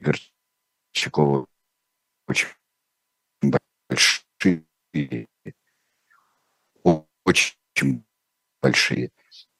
[0.00, 1.46] Горчакова
[2.28, 2.48] очень
[3.42, 4.64] большие,
[7.24, 8.04] очень
[8.62, 9.10] большие,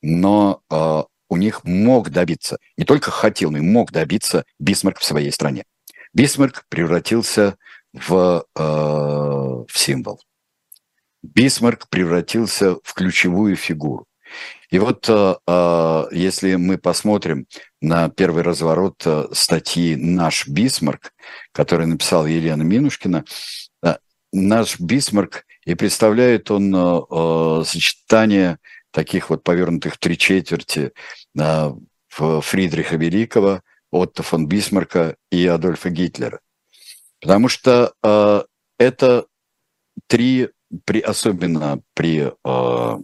[0.02, 5.04] но э, у них мог добиться, не только хотел, но и мог добиться Бисмарк в
[5.04, 5.64] своей стране.
[6.12, 7.56] Бисмарк превратился
[7.92, 10.20] в, э, в символ.
[11.22, 14.06] Бисмарк превратился в ключевую фигуру.
[14.70, 17.46] И вот э, если мы посмотрим
[17.80, 21.12] на первый разворот статьи «Наш Бисмарк»,
[21.52, 23.24] который написал Елена Минушкина,
[24.32, 28.58] наш Бисмарк, и представляет он э, сочетание
[28.96, 30.92] таких вот повернутых три четверти
[31.38, 31.70] э,
[32.08, 36.40] Фридриха Великого, Отто фон Бисмарка и Адольфа Гитлера.
[37.20, 38.42] Потому что э,
[38.78, 39.26] это
[40.06, 40.48] три,
[40.86, 42.96] при, особенно при э,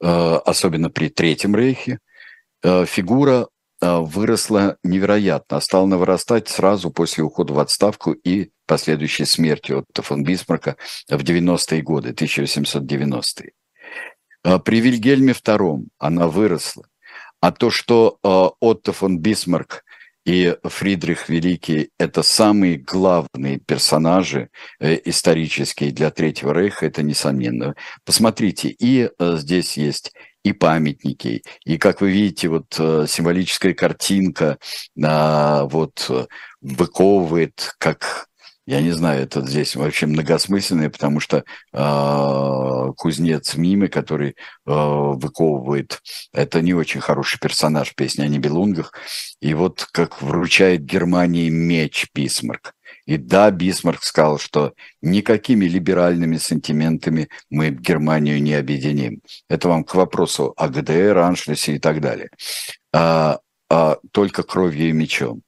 [0.00, 1.98] особенно при Третьем Рейхе,
[2.62, 3.48] фигура
[3.80, 10.22] выросла невероятно, а стала вырастать сразу после ухода в отставку и последующей смерти Отто фон
[10.22, 10.76] Бисмарка
[11.08, 13.54] в 90-е годы, 1890-е.
[14.48, 16.86] А, при Вильгельме II она выросла.
[17.40, 19.84] А то, что а, Отто фон Бисмарк
[20.24, 24.48] и Фридрих Великий– это самые главные персонажи
[24.80, 27.74] э, исторические для Третьего Рейха, это несомненно.
[28.04, 30.12] Посмотрите, и э, здесь есть
[30.44, 34.58] и памятники, и, как вы видите, вот э, символическая картинка
[34.94, 36.10] вот
[36.60, 38.28] выковывает, как
[38.68, 41.42] я не знаю, это здесь вообще многосмысленное, потому что
[41.72, 44.34] э, кузнец Миме, который э,
[44.66, 46.02] выковывает,
[46.34, 48.92] это не очень хороший персонаж песни о Нибелунгах.
[49.40, 52.74] И вот как вручает Германии меч Бисмарк.
[53.06, 59.22] И да, Бисмарк сказал, что никакими либеральными сантиментами мы Германию не объединим.
[59.48, 62.28] Это вам к вопросу о ГДР, Аншлюсе и так далее.
[62.92, 63.38] А,
[63.70, 65.40] а, только кровью и мечом.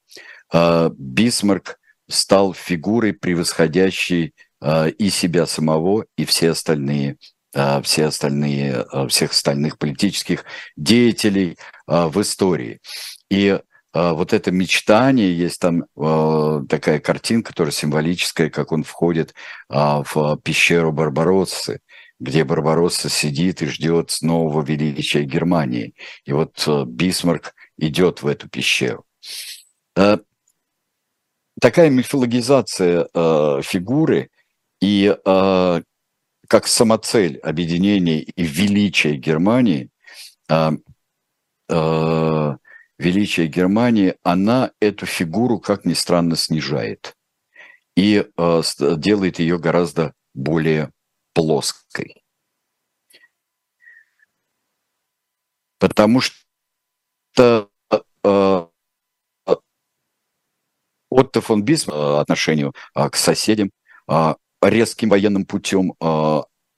[0.51, 1.80] А, Бисмарк
[2.11, 7.17] стал фигурой, превосходящей э, и себя самого, и все остальные,
[7.55, 10.45] э, все остальные, э, всех остальных политических
[10.77, 11.57] деятелей
[11.87, 12.79] в истории.
[13.31, 13.59] И
[13.93, 15.83] вот это мечтание, есть там
[16.69, 19.35] такая картинка, которая символическая, как он входит
[19.69, 21.81] в пещеру Барбароссы,
[22.21, 25.95] где Барбаросса сидит и ждет нового величия Германии.
[26.25, 29.05] И вот Бисмарк идет в эту пещеру.
[31.61, 34.31] Такая мифологизация э, фигуры
[34.81, 35.83] и э,
[36.49, 39.91] как самоцель объединения и величия Германии,
[40.49, 40.71] э,
[41.69, 42.57] э,
[42.99, 47.15] величие Германии, она эту фигуру, как ни странно, снижает
[47.95, 48.63] и э,
[48.97, 50.93] делает ее гораздо более
[51.35, 52.23] плоской.
[55.79, 57.69] Потому что
[58.25, 58.67] э,
[61.11, 63.71] Отто фон Бисмарк э, отношению э, к соседям
[64.09, 65.95] э, резким военным путем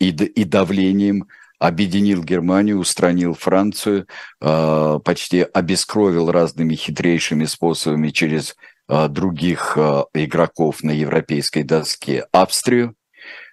[0.01, 1.29] и давлением
[1.59, 4.07] объединил Германию, устранил Францию,
[4.41, 8.57] почти обескровил разными хитрейшими способами через
[8.89, 9.77] других
[10.15, 12.95] игроков на европейской доске Австрию.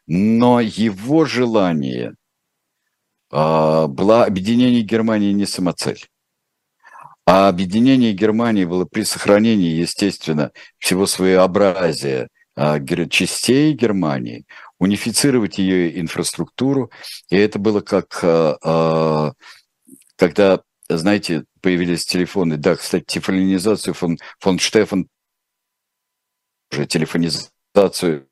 [0.08, 2.16] Но его желание
[3.32, 6.04] было объединение Германии не самоцель.
[7.32, 14.48] А объединение Германии было при сохранении, естественно, всего своеобразия а, частей Германии,
[14.80, 16.90] унифицировать ее инфраструктуру.
[17.30, 19.34] И это было как, а, а,
[20.16, 22.58] когда, знаете, появились телефоны.
[22.58, 25.08] Да, кстати, телефонизацию фон, фон Штефан,
[26.72, 28.28] уже телефонизацию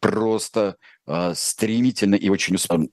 [0.00, 0.76] просто
[1.34, 2.86] стремительно и очень успешно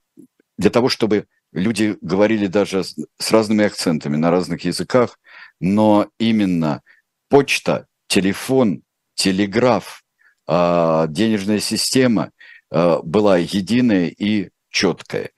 [0.57, 5.19] для того, чтобы люди говорили даже с разными акцентами на разных языках,
[5.59, 6.81] но именно
[7.29, 8.83] почта, телефон,
[9.15, 10.03] телеграф,
[10.47, 12.31] а, денежная система
[12.71, 15.31] а, была единая и четкая.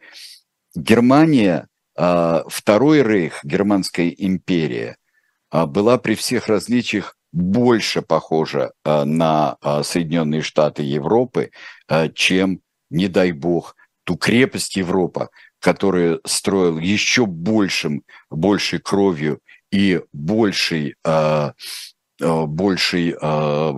[0.76, 1.68] Германия,
[1.98, 4.98] а, Второй рейх, Германская империя,
[5.52, 11.50] была при всех различиях больше похожа на Соединенные Штаты Европы,
[12.14, 12.62] чем,
[12.92, 13.76] не дай бог,
[14.10, 15.30] ту крепость Европа,
[15.60, 18.02] которую строил еще большим,
[18.32, 19.40] большей кровью
[19.72, 21.52] и большей, э,
[22.20, 23.74] большей э,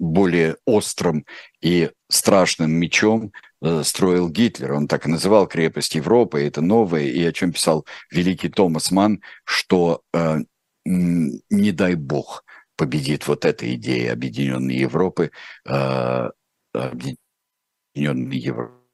[0.00, 1.24] более острым
[1.60, 3.30] и страшным мечом
[3.62, 4.72] э, строил Гитлер.
[4.72, 9.20] Он так и называл крепость Европы, это новое, и о чем писал великий Томас Ман,
[9.44, 10.38] что э,
[10.84, 12.42] не дай бог
[12.74, 15.30] победит вот эта идея объединенной Европы,
[15.64, 16.30] э,
[16.74, 18.85] объединенной Европы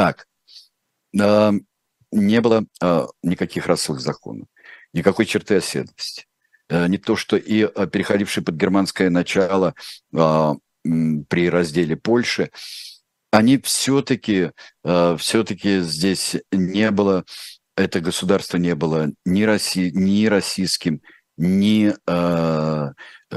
[0.00, 0.26] Так,
[1.20, 1.52] э,
[2.10, 4.48] не было э, никаких расовых законов,
[4.94, 6.24] никакой черты оседлости.
[6.70, 9.74] Э, не то, что и э, переходившие под германское начало
[10.14, 10.54] э,
[11.28, 12.50] при разделе Польши,
[13.30, 14.52] они все-таки,
[14.84, 17.26] э, все-таки здесь не было,
[17.76, 21.02] это государство не было ни, Росси, ни российским,
[21.36, 22.92] ни, э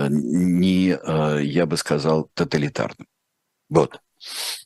[0.09, 3.09] ни э, я бы сказал, тоталитарным.
[3.67, 3.99] Вот.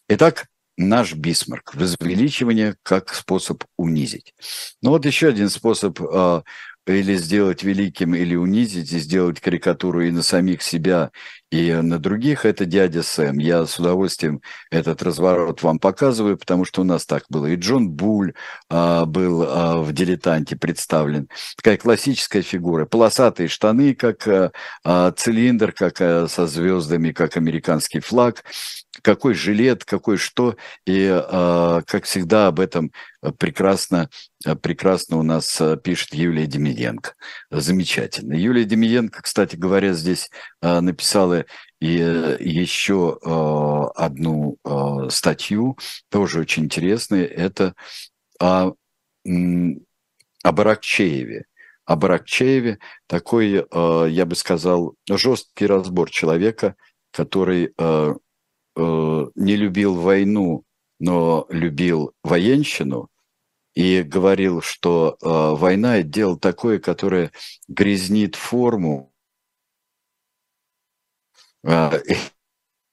[0.08, 0.48] Итак,
[0.78, 4.34] наш Бисмарк, возвеличивание как способ унизить.
[4.82, 6.42] Ну вот еще один способ э,
[6.88, 11.12] или сделать великим, или унизить, и сделать карикатуру и на самих себя,
[11.52, 13.38] и на других, это дядя Сэм.
[13.40, 17.48] Я с удовольствием этот разворот вам показываю, потому что у нас так было.
[17.48, 18.34] И Джон Буль
[18.70, 21.28] а, был а, в «Дилетанте» представлен.
[21.58, 22.86] Такая классическая фигура.
[22.86, 24.52] Полосатые штаны, как а,
[24.84, 28.44] а цилиндр, как а, со звездами, как американский флаг.
[29.08, 30.58] Какой жилет, какой что.
[30.86, 32.92] И, а, как всегда, об этом
[33.40, 34.10] прекрасно,
[34.62, 37.14] прекрасно у нас пишет Юлия Демиденко.
[37.50, 38.34] Замечательно.
[38.34, 40.30] Юлия Демиденко, кстати говоря, здесь
[40.62, 41.46] написала
[41.80, 43.18] и э, еще
[43.96, 44.58] одну
[45.10, 45.78] статью,
[46.10, 47.76] тоже очень интересную, это
[48.42, 48.74] о,
[49.24, 51.46] о Баракчееве.
[51.86, 53.66] О Баракчееве такой,
[54.12, 56.76] я бы сказал, жесткий разбор человека,
[57.12, 57.74] который
[58.78, 60.68] не любил войну
[61.00, 63.10] но любил военщину
[63.74, 67.32] и говорил, что э, война– это дело такое, которое
[67.68, 69.14] грязнит форму
[71.64, 71.92] э,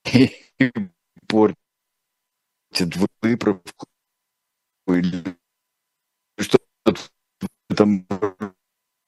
[0.12, 0.30] и
[1.26, 1.56] портит
[3.22, 3.86] выправку
[4.88, 5.36] или
[6.38, 7.00] что-то
[7.40, 8.06] в этом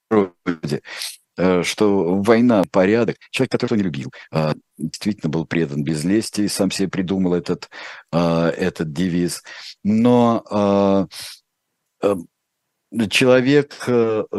[0.08, 0.82] роде.
[1.36, 3.16] Э, что война, порядок.
[3.30, 7.68] Человек, которого не любил, э, действительно был предан без лести и сам себе придумал этот,
[8.12, 8.18] э,
[8.56, 9.42] этот девиз.
[9.84, 11.08] Но
[13.10, 13.74] человек,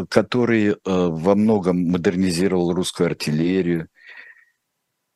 [0.09, 3.87] который во многом модернизировал русскую артиллерию,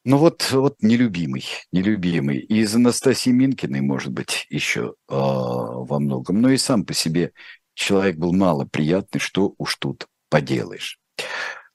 [0.04, 2.40] ну вот, вот нелюбимый, нелюбимый.
[2.40, 6.42] И из Анастасии Минкиной, может быть, еще во многом.
[6.42, 7.32] Но и сам по себе
[7.74, 11.01] человек был мало приятный, что уж тут поделаешь.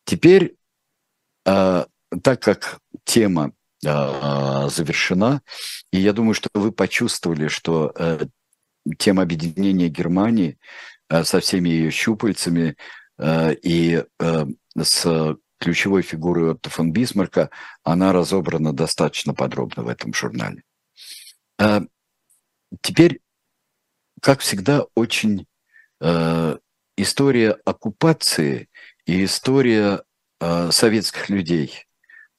[0.07, 0.55] Теперь,
[1.45, 1.85] э,
[2.23, 3.53] так как тема
[3.85, 5.43] э, завершена,
[5.91, 8.27] и я думаю, что вы почувствовали, что э,
[8.99, 10.59] тема объединения Германии
[11.11, 12.77] со всеми ее щупальцами
[13.21, 14.05] и
[14.77, 17.51] с ключевой фигурой Отто фон Бисмарка,
[17.85, 20.65] она разобрана достаточно подробно в этом журнале.
[22.81, 23.21] Теперь,
[24.21, 25.47] как всегда, очень
[26.97, 28.69] история оккупации
[29.07, 30.03] и история
[30.41, 31.87] э, советских людей,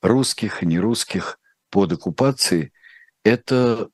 [0.01, 1.39] русских нерусских
[1.69, 2.71] под оккупацией,
[3.23, 3.89] это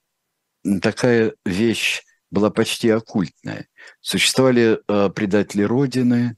[0.82, 3.67] такая вещь была почти оккультная.
[4.01, 6.36] Существовали э, предатели Родины,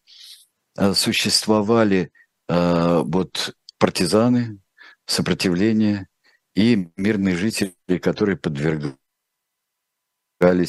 [0.77, 2.11] э, существовали
[2.49, 4.59] э, вот партизаны,
[5.05, 6.07] сопротивление
[6.53, 8.97] и мирные жители, которые подвергались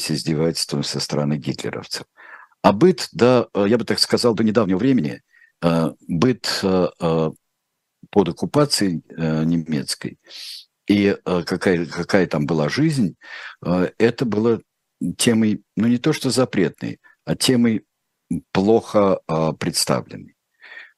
[0.09, 2.05] издевательствам со стороны гитлеровцев.
[2.61, 5.21] А быт, да, я бы так сказал, до недавнего времени–
[5.61, 7.31] быт э, э,
[8.11, 9.03] под оккупацией
[9.45, 10.17] немецкой
[10.87, 13.15] и какая, какая там была жизнь,
[13.61, 14.61] это было
[15.17, 17.85] темой, ну не то что запретной, а темой
[18.53, 19.19] плохо
[19.59, 20.35] представленной.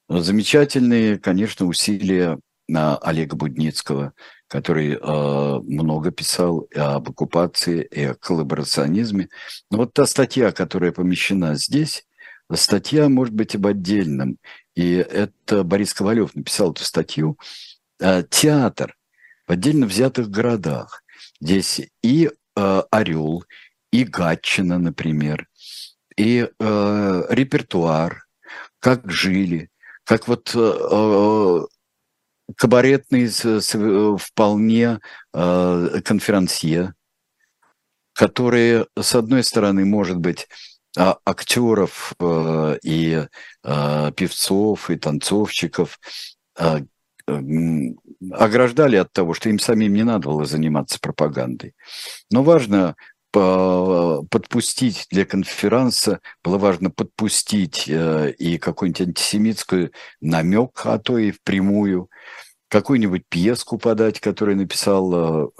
[0.07, 2.37] Замечательные, конечно, усилия
[2.67, 4.13] Олега Будницкого,
[4.47, 9.29] который много писал об оккупации и о коллаборационизме.
[9.71, 12.05] Но вот та статья, которая помещена здесь,
[12.53, 14.37] статья может быть об отдельном.
[14.75, 17.37] И это Борис Ковалев написал эту статью.
[17.99, 18.95] Э, театр
[19.47, 21.03] в отдельно взятых городах.
[21.41, 23.43] Здесь и э, Орел,
[23.91, 25.47] и Гатчина, например,
[26.15, 28.25] и э, репертуар,
[28.79, 29.69] как жили,
[30.03, 31.65] как вот э, э
[32.55, 33.27] кабаретный
[34.17, 34.99] вполне
[35.33, 36.95] э, конферансье,
[38.13, 40.47] которые, с одной стороны, может быть,
[40.97, 43.25] актеров э, и
[43.63, 45.99] э, певцов и танцовщиков
[46.57, 46.81] э,
[48.31, 51.75] ограждали от того, что им самим не надо было заниматься пропагандой.
[52.31, 52.95] Но важно
[53.31, 62.09] подпустить для конференса, было важно подпустить и какую-нибудь антисемитскую намек, а то и впрямую,
[62.69, 65.53] какую-нибудь пьеску подать, которую написал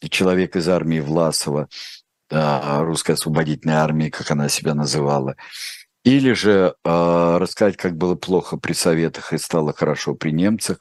[0.00, 1.68] человек из армии Власова,
[2.30, 5.36] русской освободительной армии, как она себя называла,
[6.04, 10.78] или же э, рассказать, как было плохо при советах и стало хорошо при немцах.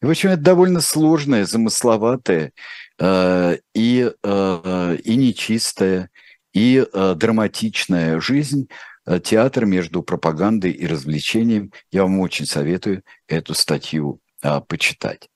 [0.00, 2.52] В общем, это довольно сложная, замысловатая
[2.98, 6.10] э, и, э, и нечистая,
[6.52, 8.68] и э, драматичная жизнь,
[9.06, 11.72] э, театр между пропагандой и развлечением.
[11.90, 15.28] Я вам очень советую эту статью э, почитать.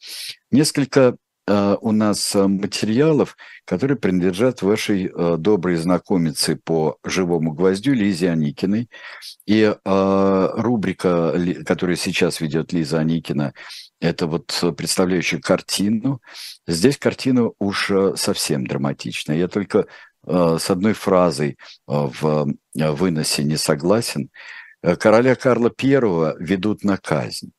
[0.51, 7.94] Несколько Э, у нас э, материалов, которые принадлежат вашей э, доброй знакомице по живому гвоздю
[7.94, 8.90] Лизе Аникиной.
[9.47, 13.55] И рубрика, которую сейчас ведет Лиза Аникина,
[14.01, 16.20] это вот представляющая картину.
[16.66, 19.36] Здесь картина уж совсем драматичная.
[19.36, 19.86] Я только
[20.24, 24.30] с одной фразой в выносе не согласен.
[24.82, 27.53] Короля Карла I ведут на казнь.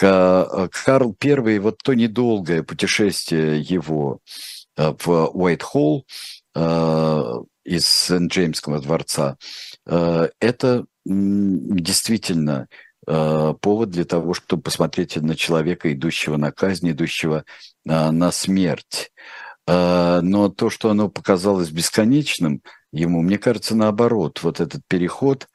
[0.00, 4.20] Э, Карл I, вот то недолгое путешествие его
[4.76, 6.06] э, в Уайт-Холл
[6.54, 7.32] э,
[7.64, 9.36] из Сент-Джеймского дворца,
[9.84, 12.66] это действительно
[13.04, 17.44] повод для того, чтобы посмотреть на человека, идущего на казнь, идущего
[17.84, 19.12] на смерть.
[19.66, 25.46] Но то, что оно показалось бесконечным ему, мне кажется, наоборот, вот этот переход,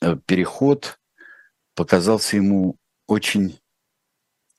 [0.00, 0.97] переход
[1.78, 2.76] показался ему
[3.06, 3.60] очень,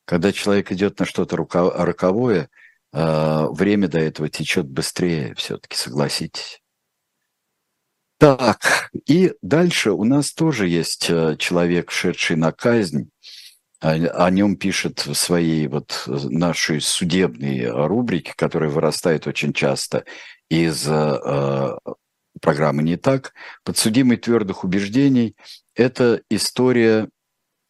[0.06, 2.50] когда человек идет на что-то роковое,
[2.94, 6.62] а, время до этого течет быстрее, все-таки согласитесь.
[8.20, 13.10] Так, и дальше у нас тоже есть э, человек, шедший на казнь,
[13.80, 20.04] о нем пишет в своей вот нашей судебной рубрике, которая вырастает очень часто
[20.50, 21.78] из э,
[22.42, 23.34] программы «Не так».
[23.64, 25.36] Подсудимый твердых убеждений–
[25.80, 27.10] это история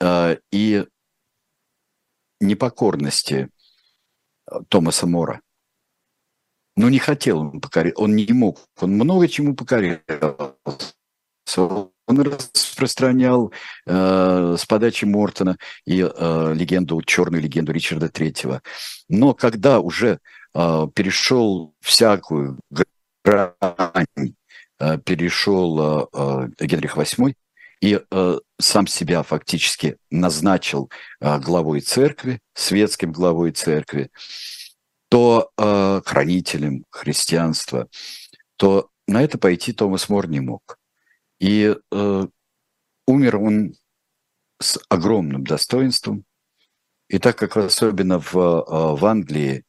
[0.02, 0.86] э, и
[2.40, 3.50] непокорности
[4.68, 5.42] Томаса Мора.
[6.76, 10.56] Но не хотел он покорить, он не мог, он много чему покорялся
[11.58, 13.54] он распространял
[13.86, 18.64] э, с подачи Мортона и э, легенду, черную легенду Ричарда Третьего.
[19.08, 20.20] Но когда уже
[20.56, 22.60] э, перешел всякую
[23.24, 24.34] грань,
[24.80, 27.36] э, перешел э, э Генрих VIII
[27.82, 30.90] и э, сам себя фактически назначил
[31.22, 34.10] э, главой церкви, светским главой церкви,
[35.10, 37.88] то э, хранителем христианства,
[38.58, 40.78] то на это пойти Томас Мор не мог.
[41.40, 42.28] И э,
[43.08, 43.74] умер он
[44.62, 46.26] с огромным достоинством.
[47.08, 49.64] И так как особенно в, э, в Англии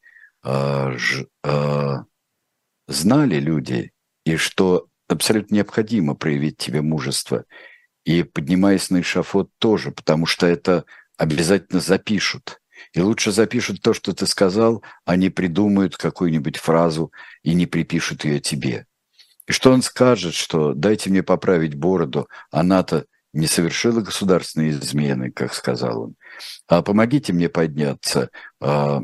[0.44, 1.94] э, ж, э,
[2.88, 3.92] знали люди,
[4.24, 7.44] и что абсолютно необходимо проявить тебе мужество,
[8.04, 10.84] и поднимаясь на эшафот тоже, потому что это
[11.16, 12.60] обязательно запишут.
[12.92, 18.24] И лучше запишут то, что ты сказал, а не придумают какую-нибудь фразу и не припишут
[18.24, 18.86] ее тебе.
[19.46, 25.54] И что он скажет, что дайте мне поправить бороду, она-то не совершила государственные измены, как
[25.54, 26.14] сказал он,
[26.66, 28.30] а помогите мне подняться
[28.60, 29.00] а,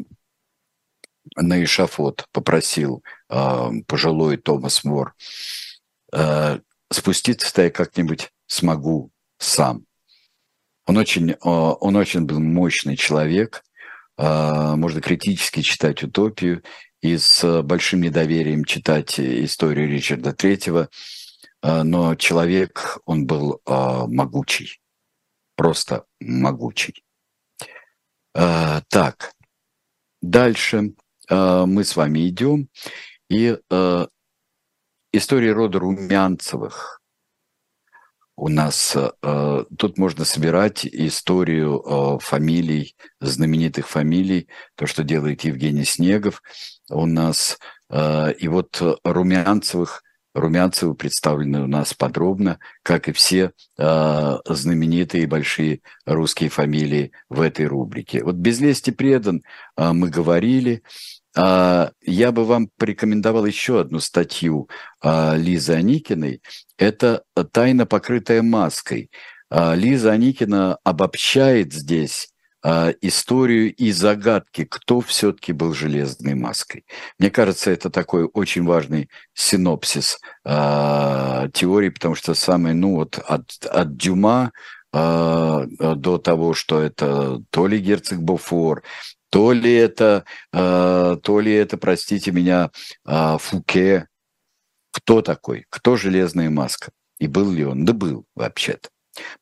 [1.37, 5.15] на эшафот, попросил а, пожилой Томас Мор.
[6.13, 9.87] А, спуститься-то я как-нибудь смогу сам.
[10.87, 13.65] Он очень, а, он очень был мощный человек,
[14.17, 16.63] а, можно критически читать «Утопию»,
[17.03, 20.89] и с большим недоверием читать историю Ричарда Третьего,
[21.61, 24.81] а, но человек, он был могучий,
[25.57, 27.05] просто могучий.
[28.33, 29.33] Так,
[30.21, 30.95] дальше.
[31.29, 32.69] Мы с вами идем,
[33.29, 33.59] и
[35.13, 37.01] история рода Румянцевых
[38.37, 45.85] у нас э, тут можно собирать историю э, фамилий, знаменитых фамилий, то, что делает Евгений
[45.85, 46.43] Снегов
[46.91, 47.59] у нас.
[47.91, 50.03] Э, и вот Румянцевых,
[50.35, 57.65] Румянцевы представлены у нас подробно, как и все э, знаменитые большие русские фамилии в этой
[57.65, 58.23] рубрике.
[58.23, 59.45] Вот «Без лести предан»
[59.79, 60.83] э, мы говорили,
[61.37, 64.71] я бы вам порекомендовал еще одну статью
[65.03, 66.41] а, Лизы Аникиной.
[66.79, 69.11] Это «Тайна, покрытая маской».
[69.51, 72.31] А, Лиза Аникина обобщает здесь
[73.01, 76.85] историю и загадки, кто все-таки был железной маской.
[77.17, 83.97] Мне кажется, это такой очень важный синопсис теории, потому что самое, ну вот от, от
[83.97, 84.51] Дюма
[84.93, 88.83] до того, что это то ли герцог Бофор,
[89.31, 92.71] то ли это, э, то ли это, простите меня,
[93.07, 94.07] э, Фуке.
[94.93, 95.67] Кто такой?
[95.69, 96.91] Кто железная маска?
[97.19, 97.85] И был ли он?
[97.85, 98.89] Да был, вообще-то.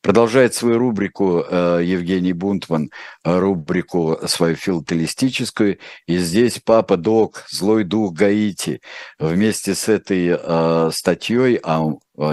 [0.01, 2.91] Продолжает свою рубрику э, Евгений Бунтман,
[3.23, 5.79] рубрику свою филателистическую.
[6.07, 8.81] И здесь «Папа Док, злой дух Гаити»
[9.19, 11.85] вместе с этой э, статьей, а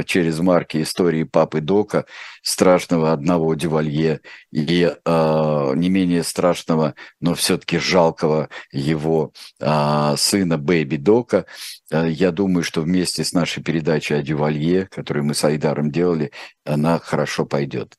[0.06, 2.06] через марки истории папы Дока,
[2.42, 4.20] страшного одного Дювалье
[4.50, 11.46] и э, не менее страшного, но все-таки жалкого его э, сына Бэби Дока.
[11.90, 16.32] Э, я думаю, что вместе с нашей передачей о Дювалье, которую мы с Айдаром делали,
[16.64, 17.96] она хорошо пойдет.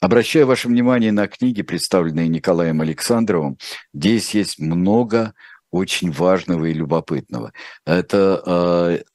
[0.00, 3.56] Обращаю ваше внимание на книги, представленные Николаем Александровым.
[3.94, 5.32] Здесь есть много
[5.76, 7.52] очень важного и любопытного.
[7.84, 8.42] Это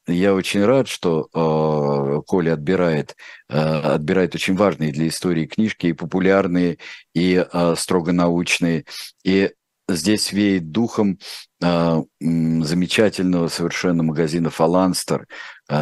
[0.07, 3.16] э, я очень рад, что э, Коля отбирает,
[3.49, 6.78] э, отбирает очень важные для истории книжки, и популярные,
[7.14, 8.86] и э, строго научные.
[9.24, 9.51] И
[9.89, 11.20] здесь веет духом
[11.62, 15.28] э, замечательного совершенно магазина «Фаланстер»,
[15.70, 15.76] э,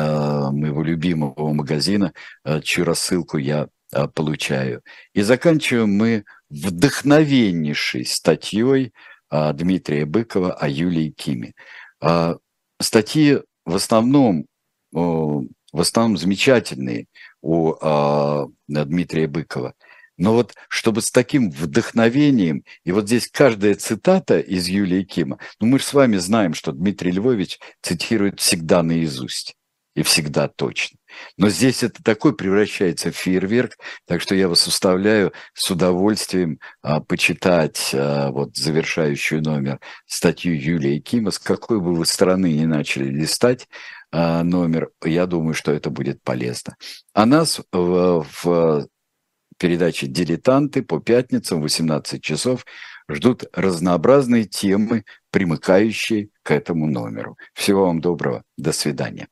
[0.51, 2.13] моего любимого магазина,
[2.45, 4.81] э, чью рассылку я э, получаю.
[5.13, 8.93] И заканчиваем мы вдохновеннейшей статьей
[9.31, 11.53] Дмитрия Быкова о Юлии Киме.
[12.01, 12.37] А,
[12.81, 14.45] статьи в основном,
[14.91, 17.07] в основном замечательные
[17.41, 19.73] у а, Дмитрия Быкова.
[20.19, 25.67] Но вот чтобы с таким вдохновением, и вот здесь каждая цитата из Юлии Кима, ну
[25.67, 29.55] мы же с вами знаем, что Дмитрий Львович цитирует всегда наизусть
[29.95, 30.98] и всегда точно.
[31.37, 36.99] Но здесь это такой превращается в фейерверк, так что я вас уставляю с удовольствием а,
[36.99, 43.05] почитать а, вот завершающую номер статью Юлии Кима, с какой бы вы стороны не начали
[43.05, 43.67] листать
[44.11, 46.75] а, номер, я думаю, что это будет полезно.
[47.13, 48.87] А нас в, в
[49.57, 52.65] передаче «Дилетанты» по пятницам в 18 часов
[53.09, 57.37] ждут разнообразные темы, примыкающие к этому номеру.
[57.53, 58.43] Всего вам доброго.
[58.57, 59.27] До свидания.